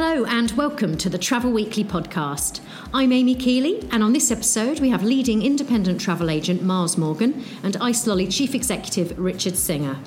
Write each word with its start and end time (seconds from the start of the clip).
Hello 0.00 0.24
and 0.26 0.52
welcome 0.52 0.96
to 0.98 1.10
the 1.10 1.18
Travel 1.18 1.50
Weekly 1.50 1.82
podcast. 1.82 2.60
I'm 2.94 3.10
Amy 3.10 3.34
Keeley, 3.34 3.80
and 3.90 4.00
on 4.00 4.12
this 4.12 4.30
episode, 4.30 4.78
we 4.78 4.90
have 4.90 5.02
leading 5.02 5.42
independent 5.42 6.00
travel 6.00 6.30
agent 6.30 6.62
Miles 6.62 6.96
Morgan 6.96 7.44
and 7.64 7.76
Ice 7.78 8.06
Lolly 8.06 8.28
Chief 8.28 8.54
Executive 8.54 9.18
Richard 9.18 9.56
Singer. 9.56 9.98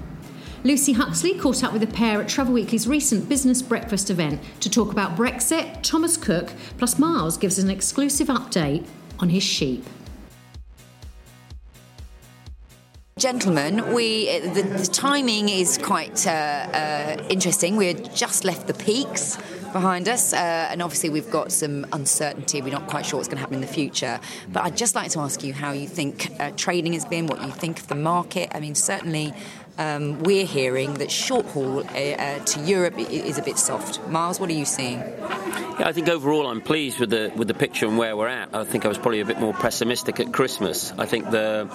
Lucy 0.64 0.94
Huxley 0.94 1.38
caught 1.38 1.62
up 1.62 1.74
with 1.74 1.82
the 1.82 1.94
pair 1.94 2.22
at 2.22 2.30
Travel 2.30 2.54
Weekly's 2.54 2.88
recent 2.88 3.28
business 3.28 3.62
breakfast 3.62 4.10
event 4.10 4.40
to 4.62 4.70
talk 4.70 4.94
about 4.94 5.18
Brexit, 5.18 5.82
Thomas 5.82 6.16
Cook, 6.16 6.54
plus 6.78 6.98
Miles 6.98 7.36
gives 7.36 7.60
an 7.60 7.70
exclusive 7.70 8.30
update 8.30 8.86
on 9.20 9.28
his 9.28 9.44
sheep. 9.44 9.84
Gentlemen, 13.22 13.94
we 13.94 14.40
the, 14.40 14.64
the 14.64 14.86
timing 14.88 15.50
is 15.50 15.78
quite 15.78 16.26
uh, 16.26 16.32
uh, 16.32 17.24
interesting. 17.30 17.76
We 17.76 17.86
had 17.86 18.16
just 18.16 18.44
left 18.44 18.66
the 18.66 18.74
peaks 18.74 19.38
behind 19.72 20.10
us, 20.10 20.34
uh, 20.34 20.38
and 20.38 20.82
obviously 20.82 21.12
we've 21.12 21.30
got 21.30 21.52
some 21.52 21.86
uncertainty. 21.94 22.64
We're 22.64 22.72
not 22.72 22.88
quite 22.88 23.06
sure 23.06 23.18
what's 23.18 23.28
going 23.28 23.38
to 23.38 23.42
happen 23.42 23.58
in 23.58 23.62
the 23.62 23.68
future. 23.68 24.20
But 24.52 24.64
I'd 24.64 24.76
just 24.76 24.96
like 24.96 25.12
to 25.12 25.20
ask 25.20 25.44
you 25.44 25.54
how 25.54 25.72
you 25.72 25.88
think 25.88 26.32
uh, 26.40 26.50
trading 26.58 26.94
has 26.94 27.06
been, 27.06 27.28
what 27.28 27.44
you 27.44 27.52
think 27.52 27.80
of 27.80 27.90
the 27.90 27.96
market. 27.96 28.50
I 28.56 28.60
mean, 28.60 28.74
certainly 28.74 29.36
um, 29.78 30.20
we're 30.20 30.46
hearing 30.46 30.96
that 30.96 31.12
short 31.12 31.46
haul 31.48 31.80
uh, 31.80 31.84
uh, 31.84 32.40
to 32.40 32.60
Europe 32.62 32.98
is 32.98 33.38
a 33.38 33.42
bit 33.42 33.58
soft. 33.58 34.06
Miles, 34.08 34.40
what 34.40 34.50
are 34.50 34.54
you 34.54 34.66
seeing? 34.66 35.00
Yeah, 35.00 35.88
I 35.88 35.94
think 35.94 36.10
overall 36.10 36.48
I'm 36.48 36.62
pleased 36.62 37.00
with 37.00 37.10
the 37.10 37.32
with 37.36 37.48
the 37.48 37.54
picture 37.54 37.88
and 37.88 37.98
where 37.98 38.16
we're 38.16 38.28
at. 38.28 38.54
I 38.54 38.64
think 38.64 38.86
I 38.86 38.88
was 38.88 38.98
probably 38.98 39.22
a 39.22 39.26
bit 39.26 39.40
more 39.40 39.54
pessimistic 39.54 40.20
at 40.20 40.32
Christmas. 40.32 40.94
I 40.98 41.06
think 41.06 41.32
the 41.32 41.70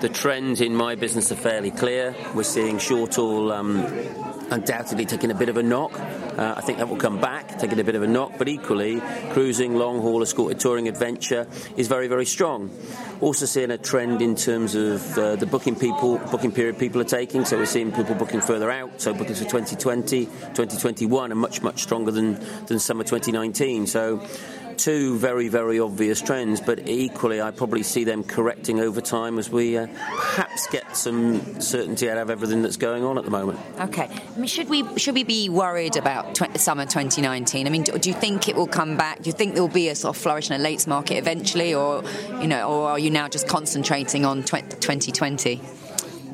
the 0.00 0.08
trends 0.08 0.60
in 0.60 0.74
my 0.74 0.94
business 0.94 1.32
are 1.32 1.36
fairly 1.36 1.70
clear. 1.70 2.14
We're 2.34 2.42
seeing 2.42 2.78
short 2.78 3.16
haul 3.16 3.52
um, 3.52 3.84
undoubtedly 4.50 5.06
taking 5.06 5.30
a 5.30 5.34
bit 5.34 5.48
of 5.48 5.56
a 5.56 5.62
knock. 5.62 5.92
Uh, 6.38 6.54
I 6.56 6.60
think 6.60 6.78
that 6.78 6.88
will 6.88 6.96
come 6.96 7.20
back, 7.20 7.58
taking 7.58 7.80
a 7.80 7.84
bit 7.84 7.96
of 7.96 8.02
a 8.04 8.06
knock, 8.06 8.34
but 8.38 8.48
equally, 8.48 9.02
cruising, 9.32 9.74
long 9.74 10.00
haul, 10.00 10.22
escorted 10.22 10.60
touring 10.60 10.86
adventure 10.86 11.48
is 11.76 11.88
very, 11.88 12.06
very 12.06 12.24
strong. 12.24 12.70
Also 13.20 13.44
seeing 13.44 13.72
a 13.72 13.78
trend 13.78 14.22
in 14.22 14.36
terms 14.36 14.76
of 14.76 15.18
uh, 15.18 15.34
the 15.34 15.46
booking 15.46 15.74
people, 15.74 16.18
booking 16.30 16.52
period 16.52 16.78
people 16.78 17.00
are 17.00 17.10
taking. 17.18 17.44
So 17.44 17.58
we're 17.58 17.66
seeing 17.66 17.90
people 17.90 18.14
booking 18.14 18.40
further 18.40 18.70
out. 18.70 19.00
So 19.00 19.12
bookings 19.12 19.38
for 19.38 19.46
2020, 19.46 20.26
2021 20.26 21.32
are 21.32 21.34
much, 21.34 21.60
much 21.60 21.82
stronger 21.82 22.12
than, 22.12 22.38
than 22.66 22.78
summer 22.78 23.02
2019. 23.02 23.88
So 23.88 24.24
two 24.78 25.18
very, 25.18 25.48
very 25.48 25.80
obvious 25.80 26.22
trends, 26.22 26.60
but 26.60 26.88
equally, 26.88 27.42
I 27.42 27.50
probably 27.50 27.82
see 27.82 28.04
them 28.04 28.22
correcting 28.24 28.80
over 28.80 29.00
time 29.00 29.38
as 29.38 29.50
we 29.50 29.76
uh, 29.76 29.86
perhaps 29.86 30.66
get 30.68 30.96
some 30.96 31.60
certainty 31.60 32.08
out 32.08 32.18
of 32.18 32.30
everything 32.30 32.62
that's 32.62 32.76
going 32.76 33.04
on 33.04 33.18
at 33.18 33.24
the 33.24 33.30
moment. 33.30 33.58
Okay. 33.80 34.08
I 34.08 34.38
mean, 34.38 34.46
should 34.46 34.68
we 34.68 34.98
should 34.98 35.14
we 35.14 35.24
be 35.24 35.48
worried 35.48 35.96
about 35.96 36.34
tw- 36.34 36.58
summer 36.58 36.86
2019? 36.86 37.66
I 37.66 37.70
mean, 37.70 37.82
do, 37.82 37.98
do, 37.98 38.08
you 38.08 38.14
think 38.14 38.48
it 38.48 38.56
will 38.56 38.66
come 38.66 38.96
back? 38.96 39.22
Do 39.22 39.28
you 39.28 39.34
think 39.34 39.54
there 39.54 39.62
will 39.62 39.68
be 39.68 39.88
a 39.88 39.94
sort 39.94 40.16
of 40.16 40.22
flourish 40.22 40.50
in 40.50 40.58
a 40.58 40.62
late 40.62 40.86
market 40.86 41.16
eventually, 41.16 41.74
or 41.74 42.04
you 42.40 42.46
know, 42.46 42.68
or 42.68 42.90
are 42.90 42.98
you 42.98 43.10
now 43.10 43.28
just 43.28 43.48
concentrating 43.48 44.24
on 44.24 44.42
2020? 44.42 45.60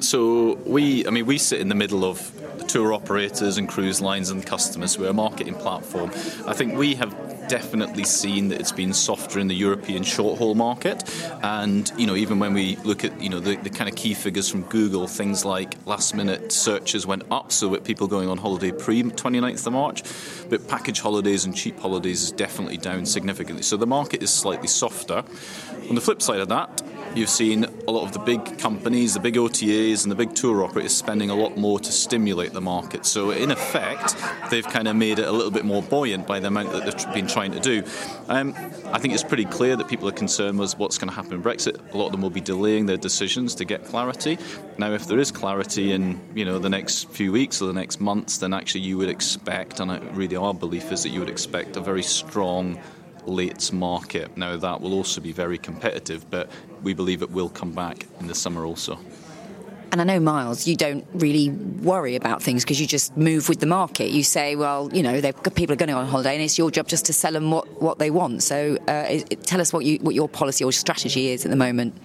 So 0.00 0.54
we, 0.66 1.06
I 1.06 1.10
mean, 1.10 1.24
we 1.24 1.38
sit 1.38 1.60
in 1.60 1.68
the 1.68 1.74
middle 1.74 2.04
of 2.04 2.30
tour 2.68 2.92
operators 2.92 3.56
and 3.56 3.68
cruise 3.68 4.00
lines 4.00 4.30
and 4.30 4.44
customers. 4.44 4.98
We're 4.98 5.10
a 5.10 5.14
marketing 5.14 5.54
platform. 5.54 6.10
I 6.46 6.54
think 6.54 6.76
we 6.76 6.94
have 6.96 7.23
definitely 7.48 8.04
seen 8.04 8.48
that 8.48 8.60
it's 8.60 8.72
been 8.72 8.92
softer 8.92 9.38
in 9.38 9.48
the 9.48 9.54
European 9.54 10.02
short 10.02 10.38
haul 10.38 10.54
market. 10.54 11.02
And, 11.42 11.90
you 11.96 12.06
know, 12.06 12.16
even 12.16 12.38
when 12.38 12.54
we 12.54 12.76
look 12.76 13.04
at, 13.04 13.20
you 13.20 13.28
know, 13.28 13.40
the, 13.40 13.56
the 13.56 13.70
kind 13.70 13.88
of 13.88 13.96
key 13.96 14.14
figures 14.14 14.48
from 14.48 14.62
Google, 14.62 15.06
things 15.06 15.44
like 15.44 15.74
last 15.86 16.14
minute 16.14 16.52
searches 16.52 17.06
went 17.06 17.24
up, 17.30 17.52
so 17.52 17.68
with 17.68 17.84
people 17.84 18.06
going 18.06 18.28
on 18.28 18.38
holiday 18.38 18.72
pre 18.72 19.02
29th 19.02 19.66
of 19.66 19.72
March. 19.72 20.02
But 20.48 20.68
package 20.68 21.00
holidays 21.00 21.44
and 21.44 21.54
cheap 21.54 21.78
holidays 21.78 22.22
is 22.22 22.32
definitely 22.32 22.78
down 22.78 23.06
significantly. 23.06 23.62
So 23.62 23.76
the 23.76 23.86
market 23.86 24.22
is 24.22 24.32
slightly 24.32 24.68
softer. 24.68 25.24
On 25.88 25.94
the 25.94 26.00
flip 26.00 26.22
side 26.22 26.40
of 26.40 26.48
that, 26.48 26.82
you've 27.16 27.30
seen 27.30 27.64
a 27.64 27.90
lot 27.90 28.04
of 28.04 28.12
the 28.12 28.18
big 28.18 28.58
companies, 28.58 29.14
the 29.14 29.20
big 29.20 29.34
OTAs, 29.34 30.02
and 30.02 30.10
the 30.10 30.16
big 30.16 30.34
tour 30.34 30.64
operators 30.64 30.96
spending 30.96 31.30
a 31.30 31.34
lot 31.34 31.56
more 31.56 31.78
to 31.80 31.92
stimulate 31.92 32.52
the 32.52 32.60
market. 32.60 33.06
So, 33.06 33.30
in 33.30 33.50
effect, 33.50 34.16
they've 34.50 34.66
kind 34.66 34.88
of 34.88 34.96
made 34.96 35.18
it 35.18 35.26
a 35.26 35.32
little 35.32 35.50
bit 35.50 35.64
more 35.64 35.82
buoyant 35.82 36.26
by 36.26 36.40
the 36.40 36.48
amount 36.48 36.72
that 36.72 36.84
they've 36.84 37.14
been 37.14 37.26
trying 37.26 37.52
to 37.52 37.60
do. 37.60 37.82
Um, 38.28 38.54
I 38.86 38.98
think 38.98 39.14
it's 39.14 39.22
pretty 39.22 39.44
clear 39.44 39.76
that 39.76 39.88
people 39.88 40.08
are 40.08 40.12
concerned 40.12 40.58
with 40.58 40.78
what's 40.78 40.98
going 40.98 41.08
to 41.08 41.14
happen 41.14 41.34
in 41.34 41.42
Brexit. 41.42 41.92
A 41.92 41.96
lot 41.96 42.06
of 42.06 42.12
them 42.12 42.22
will 42.22 42.30
be 42.30 42.40
delaying 42.40 42.86
their 42.86 42.96
decisions 42.96 43.54
to 43.56 43.64
get 43.64 43.84
clarity. 43.84 44.38
Now, 44.78 44.92
if 44.92 45.06
there 45.06 45.18
is 45.18 45.30
clarity 45.30 45.92
in 45.92 46.20
you 46.34 46.44
know 46.44 46.58
the 46.58 46.70
next 46.70 47.08
few 47.10 47.32
weeks 47.32 47.62
or 47.62 47.66
the 47.66 47.72
next 47.72 48.00
months, 48.00 48.38
then 48.38 48.52
actually 48.52 48.82
you 48.82 48.98
would 48.98 49.08
expect, 49.08 49.80
and 49.80 50.16
really 50.16 50.36
our 50.36 50.54
belief 50.54 50.90
is 50.92 51.02
that 51.02 51.10
you 51.10 51.20
would 51.20 51.30
expect 51.30 51.76
a 51.76 51.80
very 51.80 52.02
strong 52.02 52.78
late 53.28 53.72
market. 53.72 54.36
Now, 54.36 54.56
that 54.56 54.80
will 54.80 54.94
also 54.94 55.20
be 55.20 55.32
very 55.32 55.58
competitive, 55.58 56.28
but 56.30 56.50
we 56.82 56.94
believe 56.94 57.22
it 57.22 57.30
will 57.30 57.48
come 57.48 57.72
back 57.72 58.06
in 58.20 58.26
the 58.26 58.34
summer 58.34 58.64
also. 58.64 58.98
And 59.94 60.00
I 60.00 60.04
know, 60.04 60.18
Miles, 60.18 60.66
you 60.66 60.74
don't 60.74 61.06
really 61.14 61.50
worry 61.50 62.16
about 62.16 62.42
things 62.42 62.64
because 62.64 62.80
you 62.80 62.86
just 62.86 63.16
move 63.16 63.48
with 63.48 63.60
the 63.60 63.66
market. 63.66 64.10
You 64.10 64.24
say, 64.24 64.56
well, 64.56 64.90
you 64.92 65.04
know, 65.04 65.22
people 65.54 65.72
are 65.72 65.76
going 65.76 65.94
on 65.94 66.04
holiday 66.06 66.34
and 66.34 66.42
it's 66.42 66.58
your 66.58 66.72
job 66.72 66.88
just 66.88 67.06
to 67.06 67.12
sell 67.12 67.30
them 67.30 67.52
what, 67.52 67.80
what 67.80 68.00
they 68.00 68.10
want. 68.10 68.42
So 68.42 68.76
uh, 68.88 69.18
tell 69.44 69.60
us 69.60 69.72
what, 69.72 69.84
you, 69.84 69.98
what 69.98 70.16
your 70.16 70.28
policy 70.28 70.64
or 70.64 70.72
strategy 70.72 71.28
is 71.28 71.44
at 71.44 71.52
the 71.52 71.56
moment. 71.56 71.96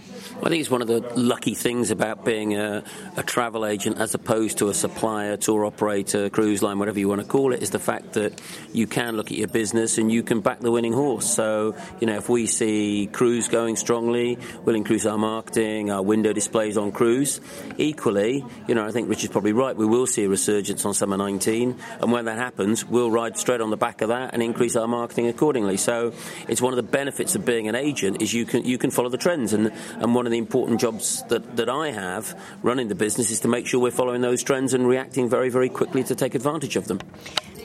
I 0.41 0.47
think 0.47 0.61
it's 0.61 0.71
one 0.71 0.81
of 0.81 0.87
the 0.87 1.01
lucky 1.19 1.53
things 1.53 1.91
about 1.91 2.23
being 2.23 2.55
a, 2.55 2.81
a, 3.17 3.23
travel 3.23 3.65
agent 3.65 3.97
as 3.97 4.13
opposed 4.13 4.59
to 4.59 4.69
a 4.69 4.73
supplier, 4.73 5.35
tour 5.35 5.65
operator, 5.65 6.29
cruise 6.29 6.63
line, 6.63 6.79
whatever 6.79 6.97
you 6.97 7.09
want 7.09 7.19
to 7.19 7.27
call 7.27 7.51
it, 7.51 7.61
is 7.61 7.71
the 7.71 7.79
fact 7.79 8.13
that 8.13 8.41
you 8.71 8.87
can 8.87 9.17
look 9.17 9.31
at 9.31 9.37
your 9.37 9.49
business 9.49 9.97
and 9.97 10.09
you 10.09 10.23
can 10.23 10.39
back 10.39 10.61
the 10.61 10.71
winning 10.71 10.93
horse. 10.93 11.29
So, 11.29 11.75
you 11.99 12.07
know, 12.07 12.15
if 12.15 12.29
we 12.29 12.47
see 12.47 13.09
cruise 13.11 13.49
going 13.49 13.75
strongly, 13.75 14.37
we'll 14.63 14.77
increase 14.77 15.05
our 15.05 15.17
marketing, 15.17 15.91
our 15.91 16.01
window 16.01 16.31
displays 16.31 16.77
on 16.77 16.93
cruise. 16.93 17.41
Equally, 17.77 18.45
you 18.65 18.75
know, 18.75 18.85
I 18.85 18.91
think 18.91 19.09
Richard's 19.09 19.33
probably 19.33 19.53
right, 19.53 19.75
we 19.75 19.85
will 19.85 20.07
see 20.07 20.23
a 20.23 20.29
resurgence 20.29 20.85
on 20.85 20.93
summer 20.93 21.17
19, 21.17 21.77
and 21.99 22.11
when 22.13 22.25
that 22.25 22.37
happens, 22.37 22.85
we'll 22.85 23.11
ride 23.11 23.37
straight 23.37 23.59
on 23.59 23.71
the 23.71 23.77
back 23.77 24.01
of 24.01 24.07
that 24.07 24.33
and 24.33 24.41
increase 24.41 24.77
our 24.77 24.87
marketing 24.87 25.27
accordingly. 25.27 25.75
So, 25.75 26.13
it's 26.47 26.61
one 26.61 26.71
of 26.71 26.77
the 26.77 26.83
benefits 26.83 27.35
of 27.35 27.43
being 27.43 27.67
an 27.67 27.75
agent 27.75 28.21
is 28.21 28.33
you 28.33 28.45
can 28.45 28.63
you 28.63 28.77
can 28.77 28.89
follow 28.89 29.09
the 29.09 29.17
trends, 29.17 29.51
and 29.51 29.73
and 29.97 30.15
one 30.15 30.28
of 30.29 30.31
the 30.31 30.37
important 30.37 30.79
jobs 30.79 31.23
that, 31.29 31.57
that 31.57 31.69
I 31.69 31.91
have 31.91 32.39
running 32.63 32.87
the 32.87 32.95
business 32.95 33.31
is 33.31 33.41
to 33.41 33.47
make 33.47 33.67
sure 33.67 33.79
we're 33.79 33.91
following 33.91 34.21
those 34.21 34.43
trends 34.43 34.73
and 34.73 34.87
reacting 34.87 35.27
very, 35.27 35.49
very 35.49 35.69
quickly 35.69 36.03
to 36.03 36.15
take 36.15 36.35
advantage 36.35 36.75
of 36.75 36.87
them. 36.87 36.99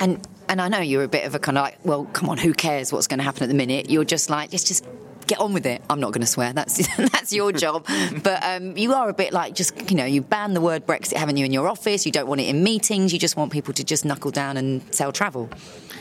And 0.00 0.26
and 0.48 0.60
I 0.60 0.68
know 0.68 0.80
you're 0.80 1.04
a 1.04 1.08
bit 1.08 1.24
of 1.24 1.34
a 1.34 1.38
kind 1.38 1.56
of 1.56 1.64
like, 1.64 1.78
well, 1.84 2.04
come 2.06 2.28
on, 2.28 2.38
who 2.38 2.52
cares 2.52 2.92
what's 2.92 3.06
going 3.06 3.18
to 3.18 3.24
happen 3.24 3.44
at 3.44 3.48
the 3.48 3.54
minute? 3.54 3.90
You're 3.90 4.04
just 4.04 4.28
like, 4.28 4.52
let's 4.52 4.64
just 4.64 4.84
get 5.26 5.38
on 5.38 5.52
with 5.52 5.66
it. 5.66 5.82
I'm 5.88 6.00
not 6.00 6.12
going 6.12 6.20
to 6.20 6.26
swear. 6.26 6.52
That's 6.52 6.86
that's 6.96 7.32
your 7.32 7.52
job. 7.52 7.86
but 8.22 8.42
um, 8.42 8.76
you 8.76 8.92
are 8.94 9.08
a 9.08 9.14
bit 9.14 9.32
like 9.32 9.54
just 9.54 9.90
you 9.90 9.96
know 9.96 10.04
you 10.04 10.20
ban 10.20 10.54
the 10.54 10.60
word 10.60 10.86
Brexit, 10.86 11.14
haven't 11.14 11.36
you, 11.36 11.44
in 11.44 11.52
your 11.52 11.68
office? 11.68 12.06
You 12.06 12.12
don't 12.12 12.26
want 12.26 12.40
it 12.40 12.48
in 12.48 12.62
meetings. 12.62 13.12
You 13.12 13.18
just 13.18 13.36
want 13.36 13.52
people 13.52 13.74
to 13.74 13.84
just 13.84 14.04
knuckle 14.04 14.30
down 14.30 14.56
and 14.56 14.82
sell 14.94 15.12
travel. 15.12 15.48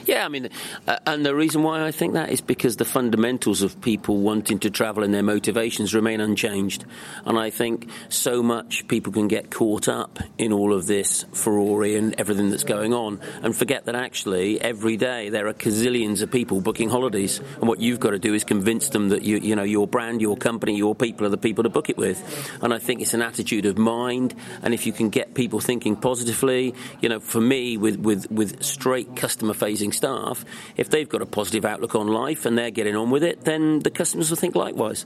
Yeah, 0.06 0.26
I 0.26 0.30
mean, 0.30 0.50
uh, 0.88 0.98
and 1.06 1.26
the 1.26 1.34
reason 1.34 1.64
why 1.64 1.86
I 1.86 1.92
think 1.92 2.14
that 2.14 2.30
is 2.30 2.42
because 2.42 2.76
the 2.76 2.86
fundamentals 2.86 3.62
of 3.62 3.80
people 3.82 4.18
wanting 4.18 4.60
to 4.60 4.70
travel 4.70 5.04
and 5.04 5.14
their 5.14 5.24
motivations 5.24 5.94
remain 5.94 6.20
unchanged. 6.20 6.84
And 7.26 7.40
I 7.40 7.50
think 7.50 7.90
so 8.10 8.44
much 8.44 8.88
people 8.88 9.14
can 9.14 9.30
get 9.30 9.50
caught 9.50 9.88
up 9.88 10.20
in 10.38 10.52
all 10.52 10.74
of 10.74 10.88
this 10.88 11.24
Ferrari 11.32 11.96
and 11.96 12.16
everything 12.18 12.50
that's 12.50 12.66
going 12.66 12.94
on 12.94 13.22
and 13.42 13.56
forget 13.56 13.86
that 13.86 13.96
actually 13.96 14.60
every 14.60 14.98
day 14.98 15.30
there 15.30 15.48
are 15.48 15.54
gazillions 15.54 16.22
of 16.22 16.32
people 16.32 16.60
booking 16.60 16.90
holidays. 16.90 17.40
And 17.60 17.68
what 17.70 17.80
you've 17.80 18.00
got 18.02 18.12
to 18.12 18.20
do 18.20 18.34
is 18.34 18.44
convince 18.44 18.90
them 18.90 19.10
that 19.10 19.24
you, 19.24 19.38
you 19.38 19.56
know, 19.56 19.64
your 19.64 19.88
brand, 19.88 20.22
your 20.22 20.36
company, 20.36 20.76
your 20.76 20.96
people 20.96 21.26
are 21.26 21.30
the 21.30 21.38
people 21.38 21.64
to 21.64 21.70
book 21.70 21.90
it 21.90 21.98
with. 21.98 22.22
And 22.62 22.74
I 22.74 22.80
think 22.80 23.02
it's 23.02 23.14
an 23.14 23.22
attitude 23.22 23.66
of 23.66 23.78
mind. 23.78 24.36
And 24.64 24.74
if 24.74 24.86
you 24.86 24.92
can 24.92 25.10
get 25.10 25.34
people 25.34 25.62
thinking 25.62 25.96
positively, 25.96 26.76
you 27.00 27.08
know, 27.08 27.22
for 27.22 27.40
me, 27.40 27.78
with, 27.78 28.00
with, 28.00 28.30
with 28.30 28.64
straight 28.64 29.16
customer 29.16 29.54
facing 29.54 29.93
staff, 29.94 30.44
if 30.76 30.90
they've 30.90 31.08
got 31.08 31.22
a 31.22 31.26
positive 31.26 31.66
outlook 31.66 31.96
on 31.96 32.08
life 32.08 32.46
and 32.46 32.58
they're 32.58 32.72
getting 32.72 32.96
on 32.96 33.10
with 33.12 33.24
it, 33.24 33.46
then 33.46 33.80
the 33.80 33.92
customers 33.92 34.30
will 34.30 34.38
think 34.38 34.56
likewise. 34.56 35.06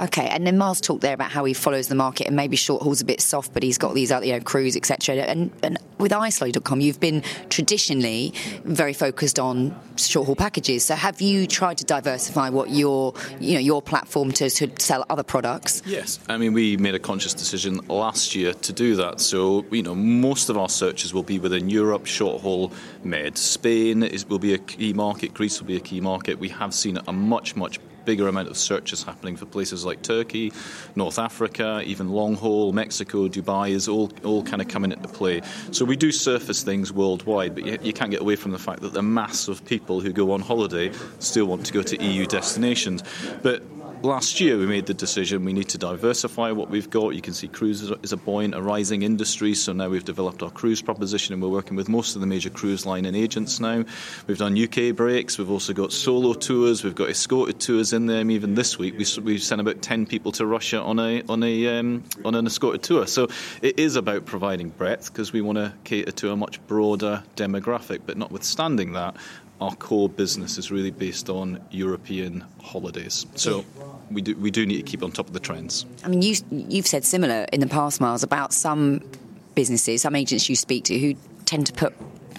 Okay, 0.00 0.28
and 0.28 0.46
then 0.46 0.56
Miles 0.56 0.80
talked 0.80 1.00
there 1.00 1.14
about 1.14 1.30
how 1.30 1.44
he 1.44 1.54
follows 1.54 1.88
the 1.88 1.94
market 1.94 2.26
and 2.26 2.36
maybe 2.36 2.56
short 2.56 2.82
haul's 2.82 3.00
a 3.00 3.04
bit 3.04 3.20
soft, 3.20 3.52
but 3.52 3.62
he's 3.62 3.78
got 3.78 3.94
these 3.94 4.12
other, 4.12 4.26
you 4.26 4.32
know, 4.32 4.40
cruise, 4.40 4.76
etc. 4.76 5.16
And, 5.16 5.50
and 5.62 5.78
with 5.98 6.12
Icelolly.com, 6.12 6.80
you've 6.80 7.00
been 7.00 7.22
traditionally 7.48 8.32
very 8.64 8.92
focused 8.92 9.38
on 9.38 9.78
short 9.96 10.26
haul 10.26 10.36
packages. 10.36 10.84
So 10.84 10.94
have 10.94 11.20
you 11.20 11.46
tried 11.46 11.78
to 11.78 11.84
diversify 11.84 12.50
what 12.50 12.70
your, 12.70 13.14
you 13.40 13.54
know, 13.54 13.60
your 13.60 13.82
platform 13.82 14.30
to, 14.32 14.48
to 14.48 14.70
sell 14.78 15.04
other 15.10 15.24
products? 15.24 15.82
Yes, 15.84 16.20
I 16.28 16.36
mean 16.36 16.52
we 16.52 16.76
made 16.76 16.94
a 16.94 17.00
conscious 17.00 17.34
decision 17.34 17.80
last 17.88 18.34
year 18.34 18.54
to 18.54 18.72
do 18.72 18.94
that. 18.96 19.20
So 19.20 19.64
you 19.70 19.82
know, 19.82 19.94
most 19.94 20.48
of 20.48 20.56
our 20.56 20.68
searches 20.68 21.12
will 21.12 21.22
be 21.22 21.38
within 21.38 21.68
Europe, 21.68 22.06
short 22.06 22.42
haul, 22.42 22.72
med. 23.02 23.36
Spain 23.36 24.02
is, 24.02 24.26
will 24.28 24.38
be 24.38 24.54
a 24.54 24.58
key 24.58 24.92
market. 24.92 25.34
Greece 25.34 25.60
will 25.60 25.66
be 25.66 25.76
a 25.76 25.80
key 25.80 26.00
market. 26.00 26.38
We 26.38 26.48
have 26.50 26.72
seen 26.72 26.98
a 27.06 27.12
much 27.12 27.56
much 27.56 27.80
bigger 28.08 28.26
amount 28.26 28.48
of 28.48 28.56
searches 28.56 29.02
happening 29.02 29.36
for 29.36 29.44
places 29.44 29.84
like 29.84 30.00
Turkey, 30.00 30.50
North 30.96 31.18
Africa, 31.18 31.82
even 31.84 32.08
long 32.08 32.36
haul, 32.36 32.72
Mexico, 32.72 33.28
Dubai 33.28 33.68
is 33.68 33.86
all, 33.86 34.10
all 34.24 34.42
kind 34.42 34.62
of 34.62 34.68
coming 34.68 34.92
into 34.92 35.08
play. 35.08 35.42
So 35.72 35.84
we 35.84 35.94
do 35.94 36.10
surface 36.10 36.62
things 36.62 36.90
worldwide, 36.90 37.54
but 37.54 37.66
you, 37.66 37.78
you 37.82 37.92
can't 37.92 38.10
get 38.10 38.22
away 38.22 38.36
from 38.36 38.52
the 38.52 38.58
fact 38.58 38.80
that 38.80 38.94
the 38.94 39.02
mass 39.02 39.46
of 39.46 39.62
people 39.66 40.00
who 40.00 40.10
go 40.10 40.32
on 40.32 40.40
holiday 40.40 40.90
still 41.18 41.44
want 41.44 41.66
to 41.66 41.72
go 41.74 41.82
to 41.82 42.02
EU 42.02 42.24
destinations. 42.24 43.04
But 43.42 43.62
last 44.02 44.40
year 44.40 44.56
we 44.56 44.66
made 44.66 44.86
the 44.86 44.94
decision 44.94 45.44
we 45.44 45.52
need 45.52 45.68
to 45.70 45.78
diversify 45.78 46.52
what 46.52 46.70
we've 46.70 46.90
got. 46.90 47.14
You 47.14 47.20
can 47.20 47.34
see 47.34 47.48
cruise 47.48 47.82
is 47.82 48.12
a 48.12 48.16
buoyant, 48.16 48.54
a 48.54 48.62
rising 48.62 49.02
industry, 49.02 49.54
so 49.54 49.72
now 49.72 49.88
we've 49.88 50.04
developed 50.04 50.42
our 50.42 50.50
cruise 50.50 50.82
proposition 50.82 51.32
and 51.32 51.42
we're 51.42 51.48
working 51.48 51.76
with 51.76 51.88
most 51.88 52.14
of 52.14 52.20
the 52.20 52.26
major 52.26 52.50
cruise 52.50 52.86
line 52.86 53.04
and 53.04 53.16
agents 53.16 53.60
now. 53.60 53.84
We've 54.26 54.38
done 54.38 54.56
UK 54.56 54.94
breaks, 54.94 55.38
we've 55.38 55.50
also 55.50 55.72
got 55.72 55.92
solo 55.92 56.34
tours, 56.34 56.84
we've 56.84 56.94
got 56.94 57.10
escorted 57.10 57.60
tours 57.60 57.92
in. 57.92 58.08
And 58.08 58.30
even 58.30 58.54
this 58.54 58.78
week 58.78 58.94
we, 58.98 59.22
we 59.22 59.38
sent 59.38 59.60
about 59.60 59.82
10 59.82 60.06
people 60.06 60.32
to 60.32 60.46
Russia 60.46 60.80
on, 60.80 60.98
a, 60.98 61.22
on, 61.28 61.42
a, 61.42 61.78
um, 61.78 62.04
on 62.24 62.34
an 62.34 62.46
escorted 62.46 62.82
tour. 62.82 63.06
So 63.06 63.28
it 63.62 63.78
is 63.78 63.96
about 63.96 64.26
providing 64.26 64.70
breadth 64.70 65.12
because 65.12 65.32
we 65.32 65.40
want 65.40 65.58
to 65.58 65.72
cater 65.84 66.12
to 66.12 66.32
a 66.32 66.36
much 66.36 66.64
broader 66.66 67.22
demographic, 67.36 68.02
but 68.06 68.16
notwithstanding 68.16 68.92
that, 68.92 69.16
our 69.60 69.74
core 69.74 70.08
business 70.08 70.58
is 70.58 70.70
really 70.70 70.90
based 70.90 71.28
on 71.28 71.60
European 71.70 72.44
holidays. 72.62 73.26
So 73.34 73.64
we 74.10 74.22
do 74.22 74.36
we 74.36 74.50
do 74.50 74.66
need 74.66 74.76
to 74.76 74.82
keep 74.82 75.02
on 75.02 75.12
top 75.12 75.26
of 75.26 75.32
the 75.32 75.40
trends. 75.40 75.86
I 76.04 76.08
mean, 76.08 76.22
you 76.22 76.36
you've 76.50 76.86
said 76.86 77.04
similar 77.04 77.46
in 77.52 77.60
the 77.60 77.66
past, 77.66 78.00
Miles, 78.00 78.22
about 78.22 78.52
some 78.52 79.02
businesses, 79.54 80.02
some 80.02 80.14
agents 80.14 80.48
you 80.48 80.56
speak 80.56 80.84
to 80.84 80.98
who 80.98 81.14
tend 81.44 81.66
to 81.66 81.72
put 81.72 81.94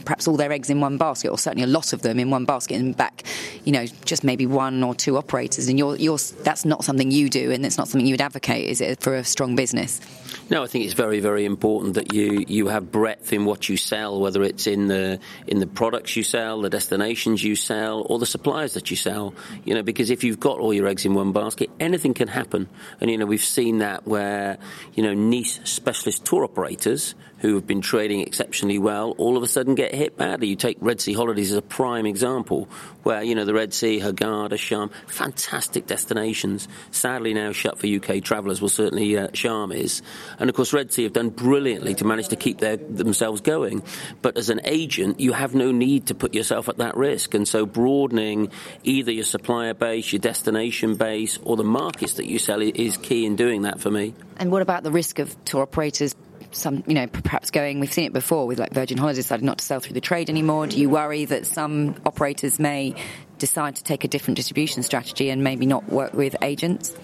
perhaps 0.05 0.27
all 0.27 0.37
their 0.37 0.51
eggs 0.51 0.71
in 0.71 0.81
one 0.81 0.97
basket, 0.97 1.29
or 1.29 1.37
certainly 1.37 1.63
a 1.63 1.67
lot 1.67 1.93
of 1.93 2.01
them 2.01 2.19
in 2.19 2.31
one 2.31 2.43
basket, 2.43 2.75
and 2.75 2.97
back, 2.97 3.23
you 3.63 3.71
know, 3.71 3.85
just 4.05 4.23
maybe 4.23 4.47
one 4.47 4.83
or 4.83 4.95
two 4.95 5.17
operators. 5.17 5.67
And 5.67 5.77
you're, 5.77 5.95
you're, 5.97 6.17
that's 6.43 6.65
not 6.65 6.83
something 6.83 7.11
you 7.11 7.29
do, 7.29 7.51
and 7.51 7.63
it's 7.63 7.77
not 7.77 7.87
something 7.87 8.07
you 8.07 8.13
would 8.13 8.21
advocate, 8.21 8.69
is 8.69 8.81
it, 8.81 9.01
for 9.01 9.13
a 9.13 9.23
strong 9.23 9.55
business? 9.55 10.01
No, 10.49 10.63
I 10.63 10.67
think 10.67 10.85
it's 10.85 10.95
very, 10.95 11.19
very 11.19 11.45
important 11.45 11.93
that 11.93 12.11
you, 12.11 12.43
you 12.47 12.67
have 12.69 12.91
breadth 12.91 13.33
in 13.33 13.45
what 13.45 13.69
you 13.69 13.77
sell, 13.77 14.19
whether 14.19 14.41
it's 14.41 14.65
in 14.65 14.87
the 14.87 15.19
in 15.45 15.59
the 15.59 15.67
products 15.67 16.15
you 16.15 16.23
sell, 16.23 16.61
the 16.61 16.71
destinations 16.71 17.43
you 17.43 17.55
sell, 17.55 18.03
or 18.09 18.17
the 18.17 18.25
suppliers 18.25 18.73
that 18.73 18.89
you 18.89 18.97
sell. 18.97 19.35
You 19.63 19.75
know, 19.75 19.83
because 19.83 20.09
if 20.09 20.23
you've 20.23 20.39
got 20.39 20.57
all 20.57 20.73
your 20.73 20.87
eggs 20.87 21.05
in 21.05 21.13
one 21.13 21.33
basket, 21.33 21.69
anything 21.79 22.15
can 22.15 22.27
happen. 22.27 22.67
And 22.99 23.11
you 23.11 23.17
know, 23.19 23.27
we've 23.27 23.43
seen 23.43 23.79
that 23.79 24.07
where 24.07 24.57
you 24.95 25.03
know 25.03 25.13
niche 25.13 25.59
specialist 25.65 26.25
tour 26.25 26.43
operators 26.43 27.13
who 27.39 27.55
have 27.55 27.65
been 27.65 27.81
trading 27.81 28.19
exceptionally 28.21 28.77
well 28.77 29.11
all 29.11 29.37
of 29.37 29.43
a 29.43 29.47
sudden 29.47 29.75
get 29.75 29.93
hit 29.93 30.17
badly. 30.17 30.47
You 30.47 30.55
take 30.55 30.77
Red 30.81 30.99
Sea 30.99 31.13
Holidays 31.13 31.51
as 31.51 31.57
a 31.57 31.61
prime 31.61 32.05
example, 32.05 32.67
where 33.03 33.23
you 33.23 33.35
know 33.35 33.45
the 33.45 33.53
Red 33.53 33.73
Sea, 33.73 33.99
Hurghada, 33.99 34.53
Sharm, 34.53 34.91
fantastic 35.07 35.87
destinations. 35.87 36.67
Sadly 36.91 37.33
now 37.33 37.51
shut 37.51 37.77
for 37.77 37.87
UK 37.87 38.23
travellers. 38.23 38.61
Well, 38.61 38.69
certainly 38.69 39.17
uh, 39.17 39.27
Sharm 39.27 39.73
is. 39.73 40.01
And 40.39 40.49
of 40.49 40.55
course, 40.55 40.73
Red 40.73 40.91
Sea 40.91 41.03
have 41.03 41.13
done 41.13 41.29
brilliantly 41.29 41.95
to 41.95 42.05
manage 42.05 42.29
to 42.29 42.35
keep 42.35 42.59
their, 42.59 42.77
themselves 42.77 43.41
going. 43.41 43.83
But 44.21 44.37
as 44.37 44.49
an 44.49 44.61
agent, 44.63 45.19
you 45.19 45.33
have 45.33 45.53
no 45.53 45.71
need 45.71 46.07
to 46.07 46.15
put 46.15 46.33
yourself 46.33 46.69
at 46.69 46.77
that 46.77 46.95
risk. 46.97 47.33
And 47.33 47.47
so 47.47 47.65
broadening 47.65 48.51
either 48.83 49.11
your 49.11 49.25
supplier 49.25 49.73
base, 49.73 50.11
your 50.11 50.19
destination 50.19 50.95
base, 50.95 51.39
or 51.43 51.57
the 51.57 51.63
markets 51.63 52.13
that 52.13 52.25
you 52.25 52.39
sell 52.39 52.61
is 52.61 52.97
key 52.97 53.25
in 53.25 53.35
doing 53.35 53.63
that 53.63 53.79
for 53.79 53.91
me. 53.91 54.13
And 54.37 54.51
what 54.51 54.61
about 54.61 54.83
the 54.83 54.91
risk 54.91 55.19
of 55.19 55.35
tour 55.45 55.61
operators 55.61 56.15
some, 56.51 56.83
you 56.87 56.93
know, 56.93 57.07
perhaps 57.07 57.51
going, 57.51 57.79
we've 57.79 57.93
seen 57.93 58.05
it 58.05 58.13
before 58.13 58.47
with 58.47 58.59
like 58.59 58.73
Virgin 58.73 58.97
Holidays 58.97 59.23
decided 59.23 59.45
not 59.45 59.59
to 59.59 59.65
sell 59.65 59.79
through 59.79 59.93
the 59.93 60.01
trade 60.01 60.29
anymore. 60.29 60.67
Do 60.67 60.79
you 60.79 60.89
worry 60.89 61.25
that 61.25 61.45
some 61.45 61.95
operators 62.05 62.59
may 62.59 62.95
decide 63.37 63.75
to 63.75 63.83
take 63.83 64.03
a 64.03 64.07
different 64.07 64.37
distribution 64.37 64.83
strategy 64.83 65.29
and 65.29 65.43
maybe 65.43 65.65
not 65.65 65.89
work 65.89 66.13
with 66.13 66.35
agents? 66.41 66.95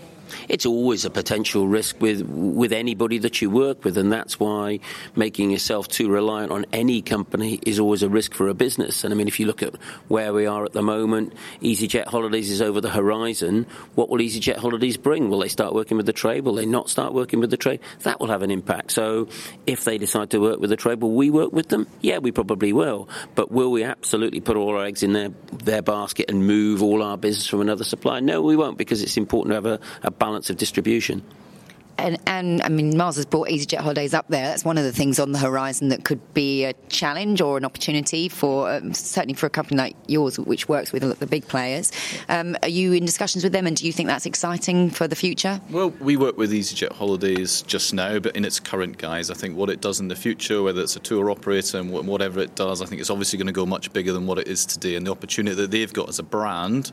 It's 0.49 0.65
always 0.65 1.05
a 1.05 1.09
potential 1.09 1.67
risk 1.67 2.01
with 2.01 2.21
with 2.23 2.73
anybody 2.73 3.17
that 3.19 3.41
you 3.41 3.49
work 3.49 3.83
with, 3.83 3.97
and 3.97 4.11
that's 4.11 4.39
why 4.39 4.79
making 5.15 5.51
yourself 5.51 5.87
too 5.87 6.09
reliant 6.09 6.51
on 6.51 6.65
any 6.73 7.01
company 7.01 7.59
is 7.65 7.79
always 7.79 8.03
a 8.03 8.09
risk 8.09 8.33
for 8.33 8.47
a 8.47 8.53
business. 8.53 9.03
And 9.03 9.13
I 9.13 9.17
mean, 9.17 9.27
if 9.27 9.39
you 9.39 9.45
look 9.45 9.63
at 9.63 9.75
where 10.07 10.33
we 10.33 10.45
are 10.45 10.65
at 10.65 10.73
the 10.73 10.81
moment, 10.81 11.33
EasyJet 11.61 12.05
Holidays 12.07 12.49
is 12.49 12.61
over 12.61 12.81
the 12.81 12.89
horizon. 12.89 13.65
What 13.95 14.09
will 14.09 14.19
EasyJet 14.19 14.57
Holidays 14.57 14.97
bring? 14.97 15.29
Will 15.29 15.39
they 15.39 15.47
start 15.47 15.73
working 15.73 15.97
with 15.97 16.05
the 16.05 16.13
trade? 16.13 16.45
Will 16.45 16.55
they 16.55 16.65
not 16.65 16.89
start 16.89 17.13
working 17.13 17.39
with 17.39 17.49
the 17.49 17.57
trade? 17.57 17.79
That 18.03 18.19
will 18.19 18.27
have 18.27 18.41
an 18.41 18.51
impact. 18.51 18.91
So, 18.91 19.27
if 19.65 19.83
they 19.83 19.97
decide 19.97 20.31
to 20.31 20.39
work 20.39 20.59
with 20.59 20.69
the 20.69 20.75
trade, 20.75 21.01
will 21.01 21.13
we 21.13 21.29
work 21.29 21.51
with 21.51 21.69
them? 21.69 21.87
Yeah, 22.01 22.19
we 22.19 22.31
probably 22.31 22.73
will. 22.73 23.09
But 23.35 23.51
will 23.51 23.71
we 23.71 23.83
absolutely 23.83 24.41
put 24.41 24.57
all 24.57 24.75
our 24.75 24.85
eggs 24.85 25.03
in 25.03 25.13
their 25.13 25.29
their 25.63 25.81
basket 25.81 26.29
and 26.29 26.45
move 26.45 26.81
all 26.83 27.03
our 27.03 27.17
business 27.17 27.47
from 27.47 27.61
another 27.61 27.83
supplier? 27.83 28.21
No, 28.21 28.41
we 28.41 28.55
won't, 28.55 28.77
because 28.77 29.01
it's 29.01 29.17
important 29.17 29.51
to 29.51 29.55
have 29.55 29.65
a, 29.65 29.79
a 30.03 30.11
balance 30.19 30.49
of 30.49 30.57
distribution. 30.57 31.23
And, 31.97 32.17
and, 32.27 32.61
I 32.61 32.69
mean, 32.69 32.97
Miles 32.97 33.15
has 33.15 33.25
brought 33.25 33.47
EasyJet 33.47 33.79
holidays 33.79 34.13
up 34.13 34.27
there. 34.27 34.45
That's 34.47 34.65
one 34.65 34.77
of 34.77 34.83
the 34.83 34.91
things 34.91 35.19
on 35.19 35.31
the 35.31 35.39
horizon 35.39 35.89
that 35.89 36.03
could 36.03 36.33
be 36.33 36.65
a 36.65 36.73
challenge 36.89 37.41
or 37.41 37.57
an 37.57 37.65
opportunity 37.65 38.29
for 38.29 38.69
um, 38.71 38.93
certainly 38.93 39.33
for 39.33 39.45
a 39.45 39.49
company 39.49 39.77
like 39.77 39.95
yours, 40.07 40.37
which 40.37 40.67
works 40.67 40.91
with 40.91 41.19
the 41.19 41.27
big 41.27 41.47
players. 41.47 41.91
Um, 42.27 42.57
are 42.61 42.69
you 42.69 42.93
in 42.93 43.05
discussions 43.05 43.43
with 43.43 43.53
them, 43.53 43.65
and 43.65 43.77
do 43.77 43.85
you 43.85 43.93
think 43.93 44.07
that's 44.07 44.25
exciting 44.25 44.89
for 44.89 45.07
the 45.07 45.15
future? 45.15 45.61
Well, 45.69 45.89
we 46.01 46.17
work 46.17 46.37
with 46.37 46.51
EasyJet 46.51 46.91
holidays 46.91 47.61
just 47.63 47.93
now, 47.93 48.19
but 48.19 48.35
in 48.35 48.43
its 48.43 48.59
current 48.59 48.97
guise, 48.97 49.31
I 49.31 49.33
think 49.33 49.55
what 49.55 49.69
it 49.69 49.81
does 49.81 49.99
in 49.99 50.07
the 50.09 50.15
future, 50.15 50.61
whether 50.61 50.81
it's 50.81 50.95
a 50.95 50.99
tour 50.99 51.31
operator 51.31 51.79
and 51.79 51.91
whatever 51.91 52.39
it 52.39 52.55
does, 52.55 52.81
I 52.81 52.85
think 52.85 52.99
it's 53.01 53.09
obviously 53.09 53.37
going 53.37 53.47
to 53.47 53.53
go 53.53 53.65
much 53.65 53.93
bigger 53.93 54.11
than 54.11 54.27
what 54.27 54.37
it 54.37 54.47
is 54.47 54.65
today. 54.65 54.95
And 54.95 55.07
the 55.07 55.11
opportunity 55.11 55.55
that 55.55 55.71
they've 55.71 55.91
got 55.91 56.09
as 56.09 56.19
a 56.19 56.23
brand, 56.23 56.91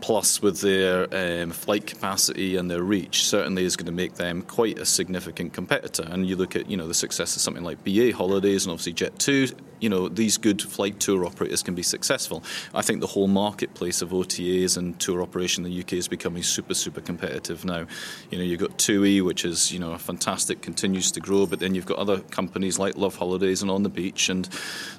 plus 0.00 0.42
with 0.42 0.60
their 0.60 1.06
um, 1.14 1.50
flight 1.50 1.86
capacity 1.86 2.56
and 2.56 2.70
their 2.70 2.82
reach, 2.82 3.24
certainly 3.24 3.64
is 3.64 3.76
going 3.76 3.86
to 3.86 3.92
make 3.92 4.14
them 4.14 4.39
quite 4.42 4.78
a 4.78 4.86
significant 4.86 5.52
competitor. 5.52 6.06
And 6.08 6.26
you 6.26 6.36
look 6.36 6.56
at 6.56 6.70
you 6.70 6.76
know 6.76 6.88
the 6.88 6.94
success 6.94 7.36
of 7.36 7.42
something 7.42 7.64
like 7.64 7.84
BA 7.84 8.12
Holidays 8.16 8.64
and 8.64 8.72
obviously 8.72 8.94
Jet2 8.94 9.54
you 9.80 9.88
know 9.88 10.08
these 10.08 10.38
good 10.38 10.62
flight 10.62 11.00
tour 11.00 11.24
operators 11.24 11.62
can 11.62 11.74
be 11.74 11.82
successful. 11.82 12.44
I 12.74 12.82
think 12.82 13.00
the 13.00 13.06
whole 13.06 13.26
marketplace 13.26 14.02
of 14.02 14.10
OTAs 14.10 14.76
and 14.76 14.98
tour 15.00 15.22
operation 15.22 15.64
in 15.64 15.72
the 15.72 15.80
UK 15.80 15.94
is 15.94 16.08
becoming 16.08 16.42
super 16.42 16.74
super 16.74 17.00
competitive 17.00 17.64
now. 17.64 17.86
You 18.30 18.38
know 18.38 18.44
you've 18.44 18.60
got 18.60 18.78
TUI, 18.78 19.22
which 19.22 19.44
is 19.44 19.72
you 19.72 19.78
know 19.78 19.96
fantastic, 19.98 20.60
continues 20.60 21.10
to 21.12 21.20
grow, 21.20 21.46
but 21.46 21.58
then 21.58 21.74
you've 21.74 21.86
got 21.86 21.98
other 21.98 22.20
companies 22.20 22.78
like 22.78 22.96
Love 22.96 23.16
Holidays 23.16 23.62
and 23.62 23.70
On 23.70 23.82
the 23.82 23.88
Beach 23.88 24.28
and 24.28 24.48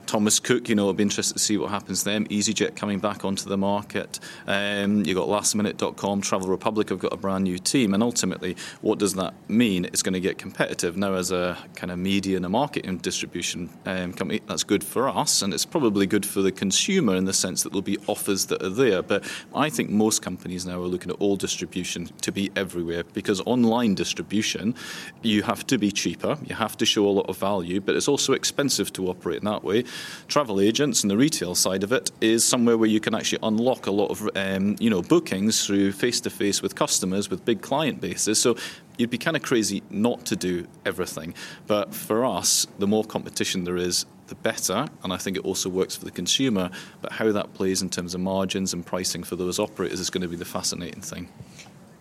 Thomas 0.08 0.40
Cook. 0.40 0.68
You 0.68 0.76
know 0.76 0.88
I'll 0.88 0.94
be 0.94 1.04
interested 1.04 1.34
to 1.34 1.40
see 1.40 1.58
what 1.58 1.70
happens 1.70 2.00
to 2.04 2.10
them. 2.10 2.26
EasyJet 2.28 2.76
coming 2.76 3.00
back 3.00 3.24
onto 3.24 3.48
the 3.48 3.58
market. 3.58 4.20
Um, 4.48 5.06
you've 5.06 5.18
got 5.18 5.28
LastMinute.com, 5.28 6.22
Travel 6.22 6.50
Republic 6.50 6.90
have 6.90 7.00
got 7.00 7.14
a 7.14 7.18
brand 7.18 7.44
new 7.44 7.60
team, 7.60 7.94
and 7.94 8.02
ultimately, 8.02 8.56
what 8.82 9.00
does 9.00 9.16
mean? 9.52 9.86
It's 9.86 10.02
going 10.02 10.14
to 10.14 10.20
get 10.20 10.38
competitive 10.38 10.98
now 10.98 11.14
as 11.14 11.32
a 11.32 11.58
kind 11.76 11.92
of 11.92 12.00
media 12.00 12.38
and 12.38 12.46
a 12.46 12.50
marketing 12.50 12.98
distribution 12.98 13.70
um, 13.86 14.14
company. 14.14 14.42
That's 14.48 14.64
good 14.64 14.84
for 14.84 15.08
us, 15.10 15.42
and 15.42 15.54
it's 15.54 15.66
probably 15.66 16.08
good 16.08 16.26
for 16.26 16.42
the 16.42 16.52
consumer 16.52 17.16
in 17.16 17.26
the 17.26 17.34
sense 17.34 17.64
that 17.64 17.70
there'll 17.70 17.82
be 17.82 17.98
offers 18.08 18.46
that 18.48 18.64
are 18.64 18.70
there. 18.70 19.02
But 19.02 19.30
I 19.54 19.70
think 19.70 19.90
most 19.90 20.22
companies 20.22 20.66
now 20.66 20.82
are 20.82 20.88
looking 20.88 21.12
at 21.12 21.18
all 21.20 21.36
distribution 21.36 22.08
to 22.22 22.32
be 22.32 22.52
everywhere 22.56 23.04
because 23.04 23.42
online 23.42 23.96
distribution, 23.96 24.76
you 25.22 25.44
have 25.44 25.68
to 25.68 25.78
be 25.78 25.92
cheaper, 25.92 26.38
you 26.46 26.56
have 26.56 26.78
to 26.78 26.86
show 26.86 27.06
a 27.06 27.10
lot 27.10 27.30
of 27.30 27.38
value, 27.38 27.82
but 27.82 27.96
it's 27.96 28.08
also 28.08 28.34
expensive 28.34 28.94
to 28.94 29.10
operate 29.10 29.40
in 29.40 29.46
that 29.46 29.64
way. 29.64 29.84
Travel 30.28 30.60
agents 30.60 31.04
and 31.04 31.12
the 31.12 31.18
retail 31.18 31.56
side 31.56 31.84
of 31.84 31.92
it 31.92 32.12
is 32.22 32.44
somewhere 32.46 32.78
where 32.78 32.90
you 32.90 33.00
can 33.00 33.14
actually 33.14 33.40
unlock 33.44 33.88
a 33.88 33.92
lot 33.92 34.12
of 34.12 34.30
um, 34.36 34.76
you 34.80 34.90
know 34.90 35.02
bookings 35.02 35.66
through 35.66 35.92
face 35.92 36.22
to 36.22 36.30
face 36.30 36.62
with 36.62 36.76
customers 36.76 37.30
with 37.30 37.44
big 37.46 37.62
client 37.62 38.00
bases. 38.00 38.40
So 38.40 38.56
you'd 38.98 39.10
be 39.10 39.18
kind 39.18 39.36
of 39.36 39.44
crazy 39.44 39.84
not 39.90 40.26
to 40.26 40.36
do 40.36 40.68
everything. 40.86 41.34
But 41.68 41.94
for 41.94 42.26
us, 42.26 42.68
the 42.80 42.88
more 42.88 43.04
competition 43.04 43.64
there 43.64 43.78
is, 43.78 44.06
the 44.28 44.36
better. 44.36 44.88
And 45.04 45.14
I 45.14 45.18
think 45.18 45.38
it 45.38 45.46
also 45.46 45.70
works 45.70 45.96
for 45.96 46.06
the 46.06 46.12
consumer. 46.12 46.72
But 47.02 47.12
how 47.12 47.32
that 47.32 47.54
plays 47.54 47.82
in 47.82 47.90
terms 47.90 48.16
of 48.16 48.22
margins 48.22 48.74
and 48.74 48.86
pricing 48.86 49.24
for 49.24 49.36
those 49.36 49.60
operators 49.60 50.00
is 50.00 50.10
going 50.10 50.22
to 50.22 50.28
be 50.28 50.38
the 50.38 50.46
fascinating 50.46 51.02
thing. 51.02 51.28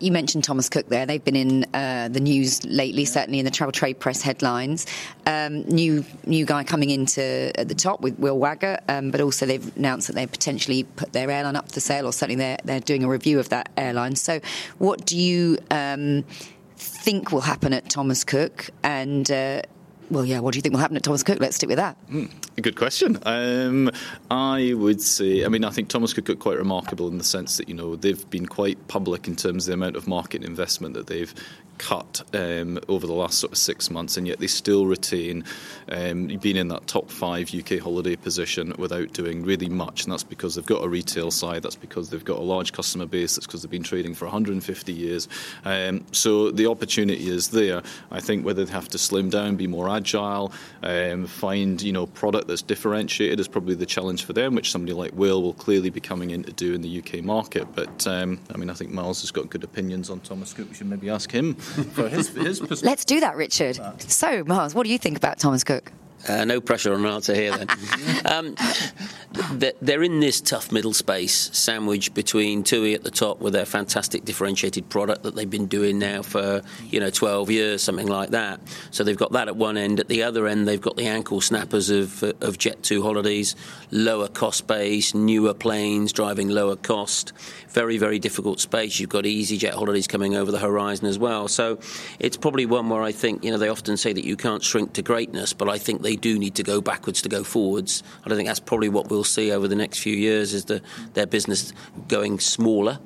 You 0.01 0.11
mentioned 0.11 0.43
Thomas 0.43 0.67
Cook 0.67 0.89
there. 0.89 1.05
They've 1.05 1.23
been 1.23 1.35
in 1.35 1.65
uh, 1.75 2.09
the 2.11 2.19
news 2.19 2.63
lately, 2.65 3.05
certainly 3.05 3.37
in 3.37 3.45
the 3.45 3.51
travel 3.51 3.71
trade 3.71 3.99
press 3.99 4.23
headlines. 4.23 4.87
Um, 5.27 5.61
new 5.65 6.03
new 6.25 6.43
guy 6.43 6.63
coming 6.63 6.89
into 6.89 7.51
at 7.55 7.67
the 7.67 7.75
top 7.75 8.01
with 8.01 8.17
Will 8.17 8.39
Waggott, 8.39 8.83
um, 8.89 9.11
but 9.11 9.21
also 9.21 9.45
they've 9.45 9.77
announced 9.77 10.07
that 10.07 10.13
they've 10.13 10.31
potentially 10.31 10.83
put 10.83 11.13
their 11.13 11.29
airline 11.29 11.55
up 11.55 11.71
for 11.71 11.79
sale, 11.79 12.07
or 12.07 12.13
certainly 12.13 12.35
they're 12.35 12.57
they're 12.63 12.79
doing 12.79 13.03
a 13.03 13.07
review 13.07 13.39
of 13.39 13.49
that 13.49 13.69
airline. 13.77 14.15
So, 14.15 14.39
what 14.79 15.05
do 15.05 15.15
you 15.15 15.59
um, 15.69 16.25
think 17.01 17.31
will 17.31 17.41
happen 17.41 17.73
at 17.73 17.89
Thomas 17.89 18.23
Cook? 18.23 18.69
And 18.83 19.29
uh, 19.31 19.63
well, 20.11 20.25
yeah, 20.25 20.39
what 20.39 20.53
do 20.53 20.57
you 20.57 20.61
think 20.61 20.73
will 20.73 20.81
happen 20.81 20.97
at 20.97 21.03
Thomas 21.03 21.23
Cook? 21.23 21.39
Let's 21.39 21.55
stick 21.55 21.69
with 21.69 21.77
that. 21.77 21.95
Mm, 22.09 22.29
good 22.61 22.75
question. 22.75 23.17
Um, 23.23 23.89
I 24.29 24.73
would 24.75 25.01
say, 25.01 25.45
I 25.45 25.47
mean, 25.47 25.63
I 25.63 25.69
think 25.69 25.87
Thomas 25.87 26.13
Cook 26.13 26.29
are 26.29 26.35
quite 26.35 26.57
remarkable 26.57 27.07
in 27.07 27.17
the 27.17 27.23
sense 27.23 27.57
that, 27.57 27.69
you 27.69 27.75
know, 27.75 27.95
they've 27.95 28.29
been 28.29 28.45
quite 28.45 28.87
public 28.87 29.27
in 29.27 29.35
terms 29.35 29.65
of 29.65 29.71
the 29.71 29.73
amount 29.73 29.95
of 29.95 30.07
market 30.07 30.43
investment 30.43 30.93
that 30.95 31.07
they've 31.07 31.33
cut 31.81 32.21
um, 32.35 32.79
over 32.87 33.07
the 33.07 33.13
last 33.13 33.39
sort 33.39 33.51
of 33.51 33.57
six 33.57 33.89
months, 33.89 34.15
and 34.15 34.27
yet 34.27 34.39
they 34.39 34.45
still 34.47 34.85
retain 34.85 35.43
um, 35.89 36.27
being 36.27 36.55
in 36.55 36.67
that 36.67 36.85
top 36.85 37.09
five 37.09 37.51
UK 37.53 37.79
holiday 37.79 38.15
position 38.15 38.71
without 38.77 39.11
doing 39.13 39.43
really 39.43 39.67
much. 39.67 40.03
And 40.03 40.13
that's 40.13 40.23
because 40.23 40.53
they've 40.53 40.65
got 40.65 40.83
a 40.83 40.87
retail 40.87 41.31
side, 41.31 41.63
that's 41.63 41.75
because 41.75 42.11
they've 42.11 42.23
got 42.23 42.37
a 42.37 42.43
large 42.43 42.71
customer 42.71 43.07
base, 43.07 43.35
that's 43.35 43.47
because 43.47 43.63
they've 43.63 43.71
been 43.71 43.81
trading 43.81 44.13
for 44.13 44.25
150 44.25 44.93
years. 44.93 45.27
Um, 45.65 46.05
so 46.11 46.51
the 46.51 46.67
opportunity 46.67 47.27
is 47.27 47.49
there. 47.49 47.81
I 48.11 48.19
think 48.19 48.45
whether 48.45 48.63
they 48.63 48.71
have 48.71 48.89
to 48.89 48.99
slim 48.99 49.31
down, 49.31 49.55
be 49.55 49.67
more 49.67 49.89
agile, 49.89 50.00
um, 50.83 51.25
find 51.25 51.81
you 51.81 51.91
know 51.91 52.05
product 52.05 52.47
that's 52.47 52.61
differentiated 52.61 53.39
is 53.39 53.47
probably 53.47 53.75
the 53.75 53.85
challenge 53.85 54.25
for 54.25 54.33
them, 54.33 54.55
which 54.55 54.71
somebody 54.71 54.93
like 54.93 55.11
Will 55.13 55.41
will 55.41 55.53
clearly 55.53 55.89
be 55.89 55.99
coming 55.99 56.31
in 56.31 56.43
to 56.43 56.51
do 56.51 56.73
in 56.73 56.81
the 56.81 56.99
UK 56.99 57.23
market. 57.23 57.67
But 57.73 58.05
um, 58.07 58.39
I 58.53 58.57
mean, 58.57 58.69
I 58.69 58.73
think 58.73 58.91
Miles 58.91 59.21
has 59.21 59.31
got 59.31 59.49
good 59.49 59.63
opinions 59.63 60.09
on 60.09 60.19
Thomas 60.21 60.53
Cook. 60.53 60.69
We 60.69 60.75
should 60.75 60.87
maybe 60.87 61.09
ask 61.09 61.31
him 61.31 61.55
for 61.55 62.09
his, 62.09 62.29
his 62.29 62.59
perspective. 62.59 62.83
Let's 62.83 63.05
do 63.05 63.19
that, 63.19 63.35
Richard. 63.35 63.79
So, 64.01 64.43
Miles, 64.45 64.75
what 64.75 64.85
do 64.85 64.91
you 64.91 64.97
think 64.97 65.17
about 65.17 65.39
Thomas 65.39 65.63
Cook? 65.63 65.91
Uh, 66.27 66.45
no 66.45 66.61
pressure 66.61 66.93
on 66.93 67.05
an 67.05 67.11
answer 67.11 67.33
here 67.33 67.57
then. 67.57 67.67
um, 68.25 68.55
they're 69.81 70.03
in 70.03 70.19
this 70.19 70.41
tough 70.41 70.71
middle 70.71 70.93
space, 70.93 71.49
sandwiched 71.53 72.13
between 72.13 72.63
TUI 72.63 72.93
at 72.93 73.03
the 73.03 73.11
top 73.11 73.39
with 73.39 73.53
their 73.53 73.65
fantastic 73.65 74.25
differentiated 74.25 74.89
product 74.89 75.23
that 75.23 75.35
they've 75.35 75.49
been 75.49 75.67
doing 75.67 75.99
now 75.99 76.21
for 76.21 76.61
you 76.89 76.99
know 76.99 77.09
12 77.09 77.49
years, 77.49 77.81
something 77.81 78.07
like 78.07 78.31
that. 78.31 78.59
So 78.91 79.03
they've 79.03 79.17
got 79.17 79.31
that 79.31 79.47
at 79.47 79.55
one 79.55 79.77
end. 79.77 79.99
At 79.99 80.09
the 80.09 80.23
other 80.23 80.47
end, 80.47 80.67
they've 80.67 80.81
got 80.81 80.97
the 80.97 81.07
ankle 81.07 81.39
snappers 81.39 81.89
of 81.89 82.23
of 82.23 82.57
Jet2 82.57 83.01
holidays, 83.01 83.55
lower 83.89 84.27
cost 84.27 84.67
base, 84.67 85.13
newer 85.13 85.53
planes 85.53 86.11
driving 86.11 86.49
lower 86.49 86.75
cost. 86.75 87.31
Very 87.69 87.97
very 87.97 88.19
difficult 88.19 88.59
space. 88.59 88.99
You've 88.99 89.09
got 89.09 89.23
EasyJet 89.23 89.71
holidays 89.71 90.07
coming 90.07 90.35
over 90.35 90.51
the 90.51 90.59
horizon 90.59 91.07
as 91.07 91.17
well. 91.17 91.47
So 91.47 91.79
it's 92.19 92.35
probably 92.35 92.65
one 92.65 92.89
where 92.89 93.01
I 93.01 93.13
think 93.13 93.45
you 93.45 93.51
know 93.51 93.57
they 93.57 93.69
often 93.69 93.95
say 93.95 94.11
that 94.11 94.25
you 94.25 94.35
can't 94.35 94.63
shrink 94.63 94.93
to 94.93 95.01
greatness, 95.01 95.53
but 95.53 95.69
I 95.69 95.77
think 95.77 96.01
they 96.01 96.10
they 96.11 96.17
do 96.17 96.37
need 96.37 96.55
to 96.55 96.63
go 96.63 96.81
backwards 96.81 97.21
to 97.21 97.29
go 97.29 97.41
forwards. 97.41 98.03
And 98.25 98.33
I 98.33 98.35
think 98.35 98.47
that's 98.47 98.59
probably 98.59 98.89
what 98.89 99.09
we'll 99.09 99.23
see 99.23 99.49
over 99.53 99.65
the 99.69 99.75
next 99.75 99.99
few 99.99 100.13
years 100.13 100.53
is 100.53 100.65
the, 100.65 100.81
their 101.13 101.25
business 101.25 101.71
going 102.09 102.39
smaller. 102.39 102.99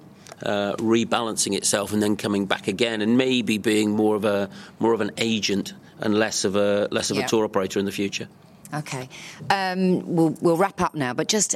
Uh, 0.43 0.75
rebalancing 0.79 1.55
itself 1.55 1.93
and 1.93 2.03
then 2.03 2.17
coming 2.17 2.45
back 2.45 2.67
again, 2.67 3.01
and 3.01 3.17
maybe 3.17 3.57
being 3.57 3.91
more 3.91 4.17
of 4.17 4.25
a 4.25 4.49
more 4.79 4.91
of 4.91 4.99
an 4.99 5.11
agent 5.17 5.73
and 5.99 6.13
less 6.13 6.43
of 6.43 6.57
a 6.57 6.89
less 6.91 7.09
of 7.09 7.17
a 7.17 7.25
tour 7.25 7.45
operator 7.45 7.79
in 7.79 7.85
the 7.85 7.91
future. 7.91 8.27
Okay, 8.75 9.07
um, 9.49 10.15
we'll, 10.15 10.35
we'll 10.41 10.57
wrap 10.57 10.81
up 10.81 10.95
now. 10.95 11.13
But 11.13 11.29
just 11.29 11.55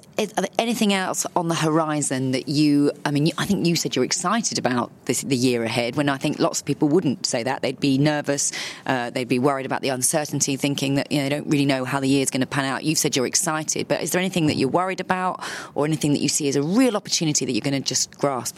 anything 0.58 0.94
else 0.94 1.26
on 1.36 1.50
the 1.50 1.56
horizon 1.56 2.32
that 2.32 2.48
you? 2.48 2.92
I 3.04 3.12
mean, 3.12 3.32
I 3.38 3.46
think 3.46 3.66
you 3.66 3.76
said 3.76 3.96
you're 3.96 4.06
excited 4.06 4.58
about 4.58 4.90
this, 5.06 5.22
the 5.22 5.36
year 5.36 5.64
ahead. 5.64 5.98
When 5.98 6.08
I 6.08 6.18
think 6.18 6.40
lots 6.40 6.62
of 6.62 6.66
people 6.66 6.88
wouldn't 6.88 7.26
say 7.26 7.44
that, 7.44 7.62
they'd 7.62 7.80
be 7.80 7.98
nervous, 7.98 8.54
uh, 8.86 9.10
they'd 9.10 9.28
be 9.28 9.40
worried 9.40 9.66
about 9.66 9.82
the 9.82 9.90
uncertainty, 9.90 10.56
thinking 10.56 10.96
that 10.96 11.12
you 11.12 11.18
know 11.18 11.24
they 11.24 11.30
don't 11.30 11.48
really 11.48 11.66
know 11.66 11.84
how 11.84 12.00
the 12.00 12.08
year's 12.08 12.30
going 12.30 12.42
to 12.42 12.48
pan 12.48 12.66
out. 12.66 12.86
You've 12.86 12.98
said 12.98 13.16
you're 13.16 13.28
excited, 13.28 13.88
but 13.90 14.02
is 14.02 14.12
there 14.12 14.20
anything 14.20 14.48
that 14.48 14.56
you're 14.56 14.70
worried 14.70 15.02
about, 15.02 15.44
or 15.76 15.86
anything 15.86 16.14
that 16.14 16.22
you 16.22 16.30
see 16.30 16.48
as 16.48 16.56
a 16.56 16.64
real 16.64 16.96
opportunity 16.96 17.46
that 17.46 17.52
you're 17.52 17.62
going 17.62 17.82
to 17.82 17.86
just 17.86 18.18
grasp? 18.18 18.56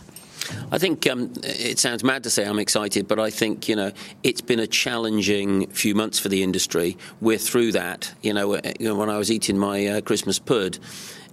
I 0.72 0.78
think 0.78 1.08
um, 1.10 1.32
it 1.44 1.80
sounds 1.80 2.04
mad 2.04 2.24
to 2.24 2.30
say 2.30 2.46
I'm 2.46 2.60
excited, 2.60 3.08
but 3.08 3.20
I 3.20 3.30
think 3.30 3.70
you 3.70 3.76
know 3.76 3.92
it's 4.24 4.42
been 4.42 4.60
a 4.60 4.68
challenging 4.68 5.68
few 5.68 5.96
months 5.96 6.20
for 6.20 6.30
the 6.30 6.44
industry. 6.44 6.98
We're 7.20 7.38
through 7.38 7.74
that. 7.74 8.14
You 8.22 8.34
know, 8.34 8.50
when 8.50 9.10
I 9.10 9.18
was 9.18 9.32
eating 9.32 9.58
my 9.58 9.88
uh, 9.88 10.02
Christmas 10.02 10.40
pud, 10.40 10.80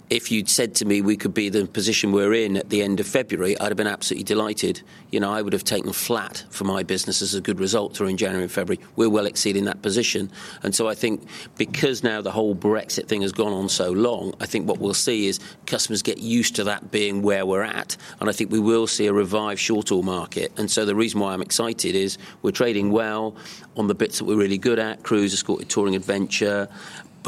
if 0.09 0.31
you'd 0.31 0.49
said 0.49 0.73
to 0.75 0.85
me 0.85 1.01
we 1.01 1.15
could 1.15 1.33
be 1.33 1.49
the 1.49 1.67
position 1.67 2.11
we're 2.11 2.33
in 2.33 2.57
at 2.57 2.69
the 2.69 2.81
end 2.81 2.99
of 2.99 3.07
February, 3.07 3.59
I'd 3.59 3.67
have 3.67 3.77
been 3.77 3.87
absolutely 3.87 4.23
delighted. 4.23 4.81
You 5.11 5.19
know, 5.19 5.31
I 5.31 5.41
would 5.41 5.53
have 5.53 5.63
taken 5.63 5.93
flat 5.93 6.45
for 6.49 6.63
my 6.63 6.81
business 6.81 7.21
as 7.21 7.35
a 7.35 7.41
good 7.41 7.59
result 7.59 7.93
during 7.93 8.17
January 8.17 8.43
and 8.43 8.51
February. 8.51 8.83
We're 8.95 9.09
well 9.09 9.27
exceeding 9.27 9.65
that 9.65 9.81
position. 9.81 10.31
And 10.63 10.73
so 10.73 10.87
I 10.87 10.95
think 10.95 11.27
because 11.57 12.03
now 12.03 12.21
the 12.21 12.31
whole 12.31 12.55
Brexit 12.55 13.07
thing 13.07 13.21
has 13.21 13.31
gone 13.31 13.53
on 13.53 13.69
so 13.69 13.91
long, 13.91 14.33
I 14.39 14.47
think 14.47 14.67
what 14.67 14.79
we'll 14.79 14.95
see 14.95 15.27
is 15.27 15.39
customers 15.67 16.01
get 16.01 16.17
used 16.17 16.55
to 16.55 16.63
that 16.63 16.89
being 16.89 17.21
where 17.21 17.45
we're 17.45 17.63
at. 17.63 17.95
And 18.19 18.29
I 18.29 18.33
think 18.33 18.51
we 18.51 18.59
will 18.59 18.87
see 18.87 19.05
a 19.05 19.13
revived 19.13 19.59
short 19.59 19.89
haul 19.89 20.01
market. 20.01 20.51
And 20.57 20.71
so 20.71 20.85
the 20.85 20.95
reason 20.95 21.19
why 21.19 21.33
I'm 21.33 21.41
excited 21.41 21.93
is 21.95 22.17
we're 22.41 22.51
trading 22.51 22.91
well 22.91 23.35
on 23.77 23.87
the 23.87 23.95
bits 23.95 24.17
that 24.17 24.25
we're 24.25 24.37
really 24.37 24.57
good 24.57 24.79
at 24.79 25.03
cruise, 25.03 25.33
escorted 25.33 25.69
touring 25.69 25.95
adventure, 25.95 26.67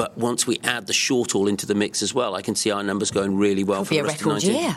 but 0.02 0.18
once 0.18 0.48
we 0.48 0.60
add 0.64 0.88
the 0.88 0.94
short 0.94 1.34
haul 1.34 1.48
into 1.48 1.68
the 1.68 1.76
mix 1.76 2.02
as 2.02 2.12
well, 2.12 2.34
I 2.34 2.42
can 2.42 2.56
see 2.56 2.72
our 2.72 2.82
numbers 2.82 3.12
going 3.12 3.38
really 3.38 3.64
well 3.64 3.84
It'll 3.84 3.86
for 3.86 3.94
the 3.94 4.02
rest 4.02 4.26
of 4.26 4.44
Year. 4.44 4.76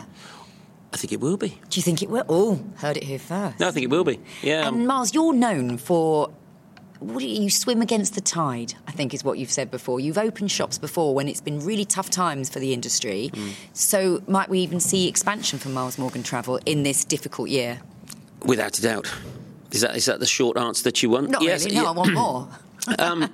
I 0.93 0.97
think 0.97 1.13
it 1.13 1.19
will 1.19 1.35
be. 1.35 1.49
Do 1.67 1.79
you 1.79 1.81
think 1.81 2.03
it 2.03 2.11
will? 2.11 2.25
Oh, 2.29 2.63
heard 2.75 2.95
it 2.95 3.01
here 3.01 3.17
first. 3.17 3.59
No, 3.59 3.69
I 3.69 3.71
think 3.71 3.85
it 3.85 3.89
will 3.89 4.03
be. 4.03 4.19
Yeah. 4.43 4.67
And 4.67 4.85
Miles, 4.85 5.15
you're 5.15 5.33
known 5.33 5.79
for 5.79 6.29
what 6.99 7.23
you, 7.23 7.41
you, 7.41 7.49
swim 7.49 7.81
against 7.81 8.13
the 8.13 8.21
tide, 8.21 8.75
I 8.87 8.91
think 8.91 9.15
is 9.15 9.23
what 9.23 9.39
you've 9.39 9.49
said 9.49 9.71
before. 9.71 9.99
You've 9.99 10.19
opened 10.19 10.51
shops 10.51 10.77
before 10.77 11.15
when 11.15 11.27
it's 11.27 11.41
been 11.41 11.59
really 11.59 11.85
tough 11.85 12.11
times 12.11 12.47
for 12.47 12.59
the 12.59 12.71
industry. 12.71 13.31
Mm. 13.33 13.53
So 13.73 14.21
might 14.27 14.47
we 14.47 14.59
even 14.59 14.79
see 14.79 15.07
expansion 15.07 15.57
for 15.57 15.69
Miles 15.69 15.97
Morgan 15.97 16.21
Travel 16.21 16.59
in 16.67 16.83
this 16.83 17.03
difficult 17.03 17.49
year? 17.49 17.81
Without 18.45 18.77
a 18.77 18.81
doubt. 18.83 19.11
Is 19.71 19.81
that 19.81 19.95
is 19.95 20.05
that 20.05 20.19
the 20.19 20.27
short 20.27 20.55
answer 20.55 20.83
that 20.83 21.01
you 21.01 21.09
want? 21.09 21.31
Not 21.31 21.41
yes, 21.41 21.65
really. 21.65 21.77
No, 21.77 21.87
I 21.87 21.91
want 21.91 22.13
more. 22.13 22.47
um, 22.99 23.31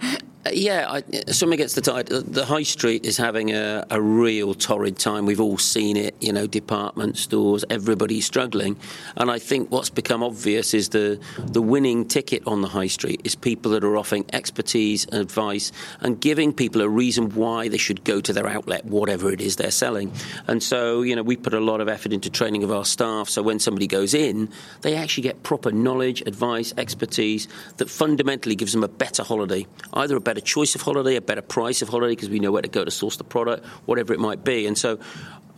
yeah, 0.51 0.85
I, 0.89 1.31
swimming 1.31 1.59
against 1.59 1.75
the 1.75 1.81
tide. 1.81 2.07
The 2.07 2.45
high 2.45 2.63
street 2.63 3.05
is 3.05 3.17
having 3.17 3.51
a, 3.51 3.85
a, 3.89 4.01
real 4.01 4.53
torrid 4.53 4.97
time. 4.97 5.25
We've 5.25 5.41
all 5.41 5.57
seen 5.57 5.97
it. 5.97 6.15
You 6.19 6.33
know, 6.33 6.47
department 6.47 7.17
stores, 7.17 7.63
everybody's 7.69 8.25
struggling, 8.25 8.77
and 9.17 9.29
I 9.29 9.39
think 9.39 9.71
what's 9.71 9.89
become 9.89 10.23
obvious 10.23 10.73
is 10.73 10.89
the 10.89 11.19
the 11.37 11.61
winning 11.61 12.07
ticket 12.07 12.43
on 12.47 12.61
the 12.61 12.67
high 12.67 12.87
street 12.87 13.21
is 13.23 13.35
people 13.35 13.71
that 13.71 13.83
are 13.83 13.97
offering 13.97 14.25
expertise 14.33 15.05
and 15.05 15.21
advice 15.21 15.71
and 15.99 16.19
giving 16.19 16.53
people 16.53 16.81
a 16.81 16.89
reason 16.89 17.29
why 17.35 17.67
they 17.67 17.77
should 17.77 18.03
go 18.03 18.19
to 18.21 18.33
their 18.33 18.47
outlet, 18.47 18.85
whatever 18.85 19.31
it 19.31 19.41
is 19.41 19.57
they're 19.57 19.69
selling. 19.69 20.11
And 20.47 20.63
so, 20.63 21.01
you 21.03 21.15
know, 21.15 21.23
we 21.23 21.35
put 21.35 21.53
a 21.53 21.59
lot 21.59 21.81
of 21.81 21.87
effort 21.87 22.13
into 22.13 22.29
training 22.29 22.63
of 22.63 22.71
our 22.71 22.85
staff. 22.85 23.29
So 23.29 23.41
when 23.43 23.59
somebody 23.59 23.87
goes 23.87 24.13
in, 24.13 24.49
they 24.81 24.95
actually 24.95 25.23
get 25.23 25.43
proper 25.43 25.71
knowledge, 25.71 26.21
advice, 26.25 26.73
expertise 26.77 27.47
that 27.77 27.89
fundamentally 27.89 28.55
gives 28.55 28.73
them 28.73 28.83
a 28.83 28.87
better 28.87 29.23
holiday, 29.23 29.67
either 29.93 30.15
a 30.15 30.21
better 30.21 30.30
better 30.33 30.45
choice 30.45 30.75
of 30.75 30.81
holiday, 30.81 31.17
a 31.17 31.21
better 31.21 31.41
price 31.41 31.81
of 31.81 31.89
holiday 31.89 32.13
because 32.13 32.29
we 32.29 32.39
know 32.39 32.53
where 32.53 32.61
to 32.61 32.69
go 32.69 32.85
to 32.85 32.91
source 32.91 33.17
the 33.17 33.23
product, 33.25 33.65
whatever 33.85 34.13
it 34.13 34.19
might 34.19 34.45
be. 34.45 34.65
And 34.65 34.77
so 34.77 34.97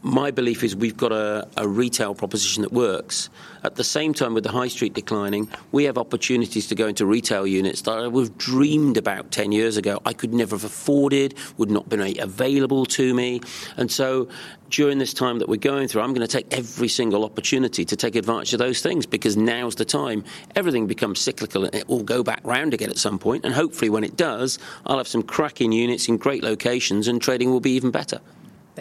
my 0.03 0.31
belief 0.31 0.63
is 0.65 0.75
we've 0.75 0.97
got 0.97 1.13
a, 1.13 1.47
a, 1.55 1.65
retail 1.65 2.13
proposition 2.13 2.61
that 2.63 2.73
works. 2.73 3.29
At 3.63 3.77
the 3.77 3.85
same 3.85 4.13
time, 4.13 4.33
with 4.33 4.43
the 4.43 4.51
high 4.51 4.67
street 4.67 4.93
declining, 4.93 5.47
we 5.71 5.85
have 5.85 5.97
opportunities 5.97 6.67
to 6.67 6.75
go 6.75 6.87
into 6.87 7.05
retail 7.05 7.47
units 7.47 7.81
that 7.83 7.91
I 7.91 8.07
would 8.07 8.27
have 8.27 8.37
dreamed 8.37 8.97
about 8.97 9.31
10 9.31 9.53
years 9.53 9.77
ago. 9.77 10.01
I 10.05 10.11
could 10.11 10.33
never 10.33 10.57
have 10.57 10.65
afforded, 10.65 11.35
would 11.57 11.71
not 11.71 11.83
have 11.83 11.89
been 11.89 12.19
available 12.19 12.85
to 12.87 13.13
me. 13.13 13.39
And 13.77 13.89
so 13.89 14.27
during 14.69 14.97
this 14.97 15.13
time 15.13 15.39
that 15.39 15.47
we're 15.47 15.55
going 15.55 15.87
through, 15.87 16.01
I'm 16.01 16.13
going 16.13 16.27
to 16.27 16.31
take 16.31 16.53
every 16.53 16.89
single 16.89 17.23
opportunity 17.23 17.85
to 17.85 17.95
take 17.95 18.15
advantage 18.15 18.53
of 18.53 18.59
those 18.59 18.81
things 18.81 19.05
because 19.05 19.37
now's 19.37 19.75
the 19.75 19.85
time. 19.85 20.25
Everything 20.57 20.85
becomes 20.85 21.21
cyclical 21.21 21.63
and 21.63 21.73
it 21.73 21.87
will 21.87 22.03
go 22.03 22.23
back 22.23 22.41
round 22.43 22.73
again 22.73 22.89
at 22.89 22.97
some 22.97 23.17
point. 23.17 23.45
And 23.45 23.53
hopefully, 23.53 23.89
when 23.89 24.03
it 24.03 24.17
does, 24.17 24.59
I'll 24.85 24.97
have 24.97 25.07
some 25.07 25.23
cracking 25.23 25.71
units 25.71 26.09
in 26.09 26.17
great 26.17 26.43
locations 26.43 27.07
and 27.07 27.21
trading 27.21 27.51
will 27.51 27.61
be 27.61 27.71
even 27.71 27.91
better. 27.91 28.19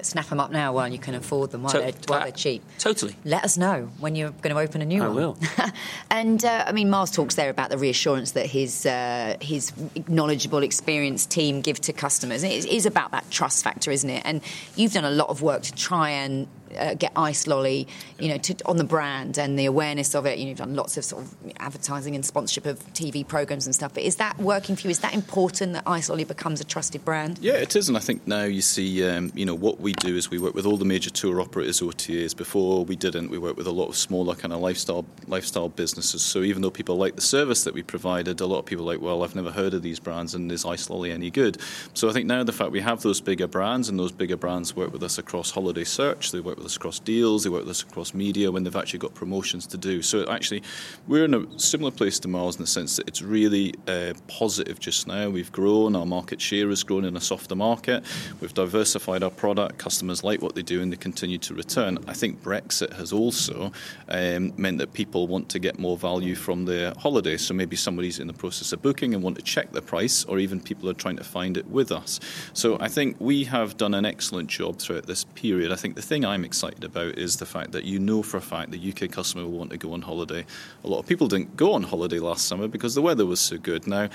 But 0.03 0.07
snap 0.07 0.27
them 0.27 0.41
up 0.41 0.51
now 0.51 0.73
while 0.73 0.89
you 0.89 0.99
can 0.99 1.15
afford 1.15 1.53
them, 1.53 1.63
while, 1.63 1.75
to- 1.75 1.79
they're, 1.79 1.93
while 2.09 2.23
they're 2.23 2.33
cheap. 2.33 2.65
Totally. 2.81 3.15
Let 3.25 3.45
us 3.45 3.57
know 3.57 3.89
when 4.01 4.17
you're 4.17 4.31
going 4.31 4.53
to 4.53 4.61
open 4.61 4.83
a 4.83 4.85
new 4.85 5.01
I 5.01 5.07
one. 5.07 5.17
I 5.17 5.21
will. 5.21 5.39
and 6.11 6.45
uh, 6.45 6.65
I 6.67 6.73
mean, 6.73 6.91
Miles 6.91 7.13
talks 7.13 7.37
there 7.37 7.51
about 7.51 7.71
the 7.71 7.79
reassurance 7.79 8.33
that 8.33 8.47
his 8.47 8.85
uh, 8.85 9.37
his 9.41 9.73
knowledgeable, 10.09 10.65
experienced 10.65 11.31
team 11.31 11.61
give 11.61 11.81
to 11.83 11.93
customers. 11.93 12.43
It 12.43 12.67
is 12.67 12.85
about 12.85 13.13
that 13.13 13.31
trust 13.31 13.63
factor, 13.63 13.93
isn't 13.93 14.11
it? 14.11 14.23
And 14.25 14.41
you've 14.75 14.93
done 14.93 15.05
a 15.05 15.11
lot 15.13 15.29
of 15.29 15.41
work 15.41 15.63
to 15.63 15.73
try 15.73 16.11
and 16.11 16.49
uh, 16.79 16.95
get 16.95 17.13
Ice 17.17 17.47
Lolly, 17.47 17.87
you 18.19 18.29
know, 18.29 18.39
to, 18.39 18.57
on 18.67 18.77
the 18.77 18.85
brand 18.85 19.39
and 19.39 19.59
the 19.59 19.67
awareness 19.67 20.15
of 20.15 20.27
it. 20.27 20.39
You 20.39 20.45
know, 20.45 20.49
you've 20.51 20.59
done 20.59 20.75
lots 20.75 20.97
of 20.97 21.05
sort 21.05 21.25
of 21.25 21.35
advertising 21.59 22.15
and 22.15 22.25
sponsorship 22.25 22.67
of 22.67 22.79
TV 22.93 23.27
programs 23.27 23.67
and 23.67 23.75
stuff. 23.75 23.95
But 23.95 24.05
is 24.05 24.17
that 24.17 24.39
working 24.39 24.77
for 24.77 24.83
you? 24.83 24.91
Is 24.91 25.01
that 25.01 25.15
important 25.15 25.75
that 25.75 25.85
Ice 25.87 26.09
Lolly 26.09 26.25
becomes 26.25 26.61
a 26.61 26.65
trusted 26.65 27.05
brand? 27.05 27.39
Yeah, 27.41 27.55
it 27.55 27.75
is, 27.77 27.89
and 27.89 27.97
I 27.97 28.01
think 28.01 28.27
now 28.27 28.45
you 28.45 28.63
see, 28.63 29.07
um, 29.09 29.33
you 29.35 29.45
know, 29.45 29.55
what 29.55 29.81
we 29.81 29.93
do 29.95 30.17
is 30.17 30.31
we 30.31 30.39
work 30.39 30.55
with 30.55 30.67
all 30.67 30.77
the 30.77 30.85
major 30.85 31.11
tour 31.11 31.41
operators, 31.41 31.81
OTAs. 31.81 32.37
Before 32.37 32.85
we 32.85 32.97
didn't, 32.97 33.31
we 33.31 33.39
worked 33.39 33.57
with 33.57 33.67
a 33.67 33.73
lot 33.73 33.89
of 33.89 33.97
smaller 33.97 34.35
kind 34.35 34.53
of 34.53 34.61
lifestyle 34.61 35.05
lifestyle 35.27 35.69
businesses. 35.69 36.23
So 36.23 36.43
even 36.43 36.63
though 36.63 36.71
people 36.71 36.97
like 36.97 37.17
the 37.17 37.21
service 37.21 37.65
that 37.65 37.75
we 37.75 37.83
provided, 37.83 38.41
a 38.41 38.47
lot 38.47 38.61
of 38.61 38.67
people 38.67 38.89
are 38.89 38.95
like, 38.95 39.03
well, 39.03 39.23
I've 39.23 39.35
never 39.35 39.51
heard 39.51 39.75
of 39.75 39.83
these 39.83 40.01
brands, 40.01 40.35
and 40.35 40.51
is 40.51 40.65
Ice 40.65 40.89
Lolly 40.91 41.11
any 41.11 41.31
good? 41.31 41.59
So 41.95 42.09
I 42.09 42.13
think 42.13 42.27
now 42.27 42.45
the 42.45 42.53
fact 42.53 42.71
we 42.71 42.81
have 42.81 43.03
those 43.03 43.21
bigger 43.21 43.47
brands, 43.47 43.89
and 43.89 43.99
those 43.99 44.13
bigger 44.13 44.37
brands 44.37 44.75
work 44.77 44.93
with 44.93 45.03
us 45.03 45.19
across 45.19 45.51
holiday 45.51 45.85
search, 45.85 46.33
they 46.33 46.41
work 46.41 46.62
with 46.63 46.71
us 46.71 46.77
across 46.77 47.01
deals, 47.01 47.45
they 47.45 47.51
work 47.51 47.63
with 47.63 47.71
us 47.71 47.83
across 47.83 48.15
media 48.15 48.51
when 48.51 48.63
they've 48.63 48.77
actually 48.77 49.01
got 49.01 49.15
promotions 49.15 49.67
to 49.67 49.77
do. 49.77 50.03
So 50.03 50.29
actually, 50.31 50.63
we're 51.09 51.25
in 51.25 51.35
a 51.35 51.59
similar 51.59 51.91
place 51.91 52.19
to 52.21 52.29
Miles 52.29 52.57
in 52.57 52.63
the 52.63 52.67
sense 52.67 52.97
that 52.97 53.09
it's 53.09 53.23
really 53.23 53.75
uh, 53.89 54.15
positive 54.29 54.79
just 54.79 55.07
now. 55.07 55.29
We've 55.29 55.51
grown, 55.51 55.97
our 55.97 56.07
market 56.07 56.41
share 56.41 56.69
has 56.69 56.83
grown 56.83 57.05
in 57.05 57.17
a 57.17 57.21
softer 57.21 57.55
market. 57.57 58.05
We've 58.41 58.55
diversified 58.55 59.23
our 59.23 59.31
product. 59.31 59.79
Customers 59.79 60.23
like 60.23 60.41
what 60.41 60.55
they 60.55 60.63
do 60.63 60.81
and 60.81 60.93
they 60.93 60.97
continue 60.97 61.39
to 61.39 61.55
return. 61.55 61.99
I 62.07 62.13
think 62.13 62.43
Brexit 62.43 62.93
has 62.95 63.13
also 63.13 63.73
um, 64.09 64.53
meant 64.57 64.79
that 64.79 64.93
people 64.93 65.27
want 65.27 65.49
to 65.51 65.59
get 65.59 65.79
more 65.79 65.97
value 65.97 66.35
from 66.35 66.65
their 66.65 66.93
holiday. 66.99 67.37
So 67.37 67.55
maybe 67.55 67.77
somebody's 67.77 68.19
in 68.19 68.27
the 68.27 68.33
process 68.33 68.73
of 68.73 68.83
booking 68.83 69.15
and 69.15 69.23
want 69.23 69.37
to 69.37 69.43
check 69.43 69.73
the 69.73 69.83
price, 69.83 70.25
or 70.25 70.39
even 70.39 70.61
people 70.61 70.89
are 70.89 70.95
trying 70.95 71.17
to 71.17 71.25
find 71.25 71.57
it 71.57 71.67
with 71.67 71.91
us. 71.91 72.21
So 72.53 72.79
I 72.81 72.89
think 72.89 73.17
we 73.19 73.45
have 73.45 73.77
done 73.77 73.95
an 73.95 74.05
excellent 74.05 74.49
job 74.49 74.79
throughout 74.79 75.07
this 75.07 75.25
period. 75.25 75.73
I 75.73 75.77
think 75.77 75.97
the 75.97 76.03
thing 76.03 76.25
I'm 76.25 76.45
excited 76.53 76.85
about 76.85 77.17
is 77.17 77.39
the 77.39 77.47
fact 77.47 77.73
that 77.73 77.85
you 77.85 77.99
know 77.99 78.23
for 78.23 78.37
a 78.37 78.43
fact 78.43 78.71
the 78.73 78.93
UK 78.93 79.11
customer 79.11 79.45
will 79.45 79.59
want 79.59 79.71
to 79.71 79.79
go 79.79 79.95
on 79.95 80.03
holiday. 80.03 80.45
A 80.85 80.87
lot 80.87 80.99
of 80.99 81.07
people 81.07 81.27
didn't 81.27 81.57
go 81.57 81.73
on 81.73 81.83
holiday 81.83 82.19
last 82.19 82.47
summer 82.47 82.69
because 82.69 82.95
the 82.95 83.01
weather 83.01 83.25
was 83.25 83.41
so 83.41 83.57
good. 83.57 83.87
Now, 83.87 84.11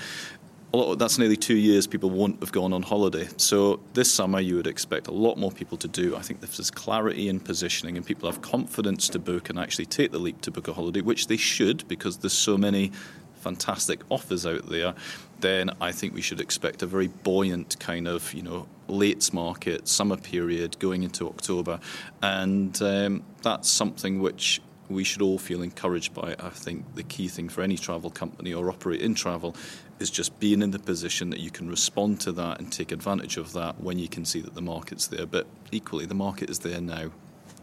of, 0.72 1.00
that's 1.00 1.18
nearly 1.18 1.36
two 1.36 1.56
years 1.56 1.88
people 1.88 2.10
won't 2.10 2.38
have 2.38 2.52
gone 2.52 2.72
on 2.72 2.82
holiday. 2.82 3.26
So 3.38 3.80
this 3.94 4.08
summer 4.08 4.38
you 4.38 4.54
would 4.54 4.68
expect 4.68 5.08
a 5.08 5.12
lot 5.12 5.36
more 5.36 5.50
people 5.50 5.76
to 5.78 5.88
do. 5.88 6.14
I 6.14 6.20
think 6.20 6.40
there's 6.40 6.70
clarity 6.70 7.28
in 7.28 7.40
positioning 7.40 7.96
and 7.96 8.06
people 8.06 8.30
have 8.30 8.40
confidence 8.40 9.08
to 9.08 9.18
book 9.18 9.50
and 9.50 9.58
actually 9.58 9.86
take 9.86 10.12
the 10.12 10.20
leap 10.20 10.40
to 10.42 10.52
book 10.52 10.68
a 10.68 10.72
holiday, 10.72 11.00
which 11.00 11.26
they 11.26 11.36
should 11.36 11.88
because 11.88 12.18
there's 12.18 12.32
so 12.32 12.56
many 12.56 12.92
fantastic 13.40 14.02
offers 14.10 14.46
out 14.46 14.68
there, 14.68 14.94
then 15.40 15.70
I 15.80 15.92
think 15.92 16.14
we 16.14 16.22
should 16.22 16.40
expect 16.40 16.82
a 16.82 16.86
very 16.86 17.08
buoyant 17.08 17.78
kind 17.78 18.08
of, 18.08 18.32
you 18.34 18.42
know, 18.42 18.66
late 18.88 19.32
market, 19.32 19.86
summer 19.88 20.16
period 20.16 20.78
going 20.78 21.02
into 21.02 21.28
October. 21.28 21.80
And 22.22 22.80
um, 22.82 23.22
that's 23.42 23.68
something 23.68 24.20
which 24.20 24.60
we 24.88 25.04
should 25.04 25.22
all 25.22 25.38
feel 25.38 25.62
encouraged 25.62 26.14
by. 26.14 26.34
I 26.38 26.50
think 26.50 26.94
the 26.94 27.02
key 27.02 27.28
thing 27.28 27.48
for 27.48 27.62
any 27.62 27.76
travel 27.76 28.10
company 28.10 28.54
or 28.54 28.70
operate 28.70 29.02
in 29.02 29.14
travel 29.14 29.54
is 29.98 30.10
just 30.10 30.38
being 30.40 30.62
in 30.62 30.70
the 30.70 30.78
position 30.78 31.30
that 31.30 31.40
you 31.40 31.50
can 31.50 31.68
respond 31.68 32.20
to 32.20 32.32
that 32.32 32.60
and 32.60 32.72
take 32.72 32.92
advantage 32.92 33.36
of 33.36 33.52
that 33.52 33.80
when 33.80 33.98
you 33.98 34.08
can 34.08 34.24
see 34.24 34.40
that 34.40 34.54
the 34.54 34.62
market's 34.62 35.06
there. 35.08 35.26
But 35.26 35.46
equally, 35.72 36.06
the 36.06 36.14
market 36.14 36.48
is 36.48 36.60
there 36.60 36.80
now. 36.80 37.10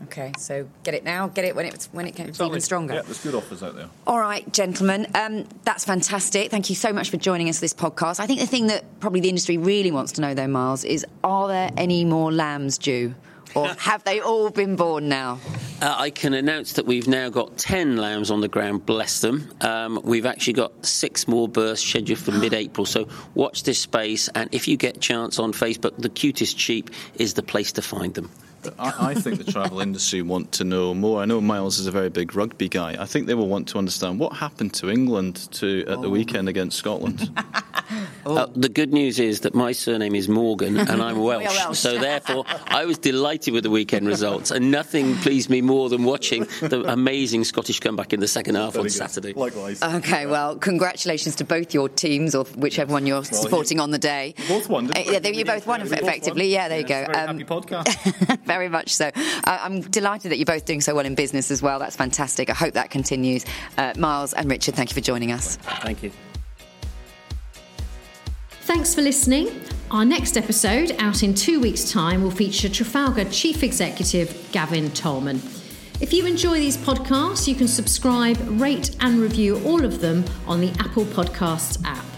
Okay, 0.04 0.34
so 0.38 0.68
get 0.84 0.94
it 0.94 1.04
now, 1.04 1.28
get 1.28 1.46
it 1.46 1.56
when 1.56 1.66
it's 1.66 1.88
when 1.88 2.06
it 2.06 2.16
gets 2.16 2.30
exactly. 2.30 2.48
even 2.48 2.62
stronger. 2.62 2.94
Yeah, 2.96 3.02
there's 3.02 3.24
good 3.24 3.36
offers 3.36 3.64
out 3.64 3.75
there. 3.75 3.90
All 4.06 4.20
right, 4.20 4.52
gentlemen, 4.52 5.08
um, 5.16 5.48
that's 5.64 5.86
fantastic. 5.86 6.52
Thank 6.52 6.70
you 6.70 6.75
so 6.75 6.92
much 6.92 7.10
for 7.10 7.18
joining 7.18 7.50
us 7.50 7.58
for 7.58 7.62
this 7.62 7.74
podcast. 7.74 8.20
I 8.20 8.28
think 8.28 8.40
the 8.40 8.48
thing 8.48 8.68
that 8.68 9.00
probably 9.00 9.22
the 9.22 9.30
industry 9.30 9.58
really 9.58 9.92
wants 9.92 10.14
to 10.14 10.22
know, 10.22 10.34
though, 10.34 10.48
Miles, 10.48 10.84
is 10.84 11.06
are 11.24 11.48
there 11.48 11.72
any 11.78 12.04
more 12.04 12.32
lambs 12.32 12.78
due? 12.78 13.16
Or 13.56 13.68
have 13.80 14.04
they 14.04 14.20
all 14.20 14.50
been 14.50 14.75
born 14.75 15.08
now? 15.08 15.40
Uh, 15.82 15.96
I 15.98 16.10
can 16.10 16.34
announce 16.34 16.74
that 16.74 16.86
we've 16.86 17.08
now 17.08 17.30
got 17.30 17.58
10 17.58 17.98
lambs 17.98 18.30
on 18.32 18.42
the 18.42 18.48
ground, 18.48 18.86
bless 18.86 19.22
them. 19.22 19.50
Um, 19.62 20.02
we've 20.04 20.25
actually 20.25 20.54
got 20.54 20.86
six 20.86 21.28
more 21.28 21.48
births 21.48 21.82
scheduled 21.82 22.20
for 22.20 22.32
mid 22.34 22.54
April, 22.54 22.86
so 22.86 23.08
watch 23.34 23.64
this 23.64 23.80
space. 23.80 24.28
And 24.36 24.50
if 24.54 24.68
you 24.68 24.78
get 24.78 25.00
chance 25.00 25.40
on 25.40 25.54
Facebook, 25.54 25.98
the 25.98 26.10
cutest 26.10 26.60
sheep 26.60 26.90
is 27.16 27.34
the 27.34 27.44
place 27.44 27.72
to 27.74 27.82
find 27.82 28.14
them. 28.14 28.30
I, 28.79 29.12
I, 29.12 29.13
think 29.13 29.43
the 29.43 29.51
travel 29.51 29.79
industry 29.79 30.22
want 30.22 30.51
to 30.53 30.63
know 30.63 30.93
more. 30.93 31.22
I 31.22 31.25
know 31.25 31.41
Miles 31.41 31.79
is 31.79 31.88
a 31.88 31.91
very 31.91 32.10
big 32.10 32.36
rugby 32.36 32.69
guy. 32.69 32.95
I 33.00 33.05
think 33.05 33.27
they 33.27 33.34
will 33.34 33.48
want 33.48 33.67
to 33.69 33.77
understand 33.77 34.19
what 34.19 34.34
happened 34.34 34.74
to 34.75 34.89
England 34.89 35.51
to 35.53 35.81
at 35.81 36.01
the 36.01 36.07
oh. 36.07 36.10
weekend 36.10 36.50
against 36.50 36.77
Scotland. 36.77 37.29
oh. 38.25 38.38
uh, 38.38 38.48
the 38.55 38.69
good 38.69 38.91
news 38.93 39.19
is 39.19 39.41
that 39.41 39.53
my 39.53 39.72
surname 39.72 40.15
is 40.15 40.27
Morgan 40.27 40.77
and 40.77 41.01
I'm 41.01 41.19
Welsh, 41.24 41.45
Welsh. 41.45 41.77
so 41.77 41.98
therefore 41.98 42.45
I 42.67 42.86
was 42.86 42.98
delighted 42.98 43.53
with 43.53 43.63
the 43.63 43.69
weekend 43.69 44.07
results, 44.07 44.51
and 44.51 44.72
nothing 44.72 45.15
pleased 45.17 45.50
me 45.50 45.62
more 45.62 45.89
than 45.89 46.03
watching 46.03 46.43
the 46.62 46.84
amazing 46.88 47.43
Scottish 47.43 47.79
comeback 47.79 48.13
in 48.13 48.19
the 48.19 48.27
second 48.27 48.55
half 48.55 48.74
very 48.74 48.81
on 48.81 48.86
good. 48.86 48.93
Saturday. 48.93 49.34
Likewise. 49.34 49.81
Okay, 49.81 50.25
well, 50.25 50.55
congratulations 50.55 51.36
to 51.36 51.43
both 51.43 51.74
your 51.74 51.89
teams 51.89 52.36
or 52.36 52.45
whichever 52.45 52.93
one 52.93 53.05
you're 53.05 53.17
well, 53.17 53.24
supporting 53.24 53.79
on 53.79 53.91
the 53.91 54.00
day. 54.00 54.34
both 54.48 54.69
won. 54.69 54.89
Uh, 54.91 55.03
yeah, 55.05 55.19
you 55.36 55.45
both 55.45 55.67
won 55.67 55.81
effectively. 55.81 56.48
Yeah, 56.48 56.67
there 56.67 56.79
yeah, 56.79 57.01
you 57.01 57.07
go. 57.07 57.19
Um, 57.19 57.39
happy 57.39 57.43
podcast. 57.43 58.45
very 58.56 58.70
much 58.70 58.96
so. 58.96 59.12
Uh, 59.16 59.60
I'm 59.62 59.82
delighted 59.82 60.32
that 60.32 60.38
you're 60.38 60.46
both 60.46 60.66
doing 60.66 60.82
so 60.82 60.96
well 60.96 61.06
in 61.06 61.16
business 61.16 61.52
as 61.52 61.62
well. 61.62 61.80
That's 61.80 61.96
fantastic. 61.96 62.50
I 62.50 62.54
hope 62.54 62.74
that 62.74 62.90
continues. 62.90 63.46
Uh, 63.78 63.94
Miles 63.98 64.34
and 64.34 64.50
Richard, 64.50 64.76
thank 64.76 64.90
you 64.90 64.94
for 64.94 65.02
joining 65.02 65.32
us. 65.32 65.58
Thank 65.58 66.04
you. 66.04 66.12
Thanks 68.62 68.96
for 68.96 69.02
listening. 69.02 69.62
Our 69.92 70.06
next 70.06 70.38
episode, 70.38 70.96
out 71.00 71.22
in 71.22 71.36
two 71.36 71.60
weeks' 71.60 71.92
time, 71.92 72.24
will 72.24 72.32
feature 72.32 72.68
Trafalgar 72.68 73.26
Chief 73.26 73.62
Executive 73.62 74.50
Gavin 74.52 74.86
Tollman. 74.90 75.40
If 76.02 76.12
you 76.12 76.26
enjoy 76.26 76.56
these 76.60 76.76
podcasts, 76.76 77.48
you 77.48 77.56
can 77.56 77.68
subscribe, 77.68 78.38
rate, 78.60 78.96
and 79.02 79.20
review 79.20 79.62
all 79.64 79.86
of 79.86 80.02
them 80.02 80.26
on 80.48 80.62
the 80.62 80.72
Apple 80.80 81.06
Podcasts 81.06 81.80
app. 81.86 82.14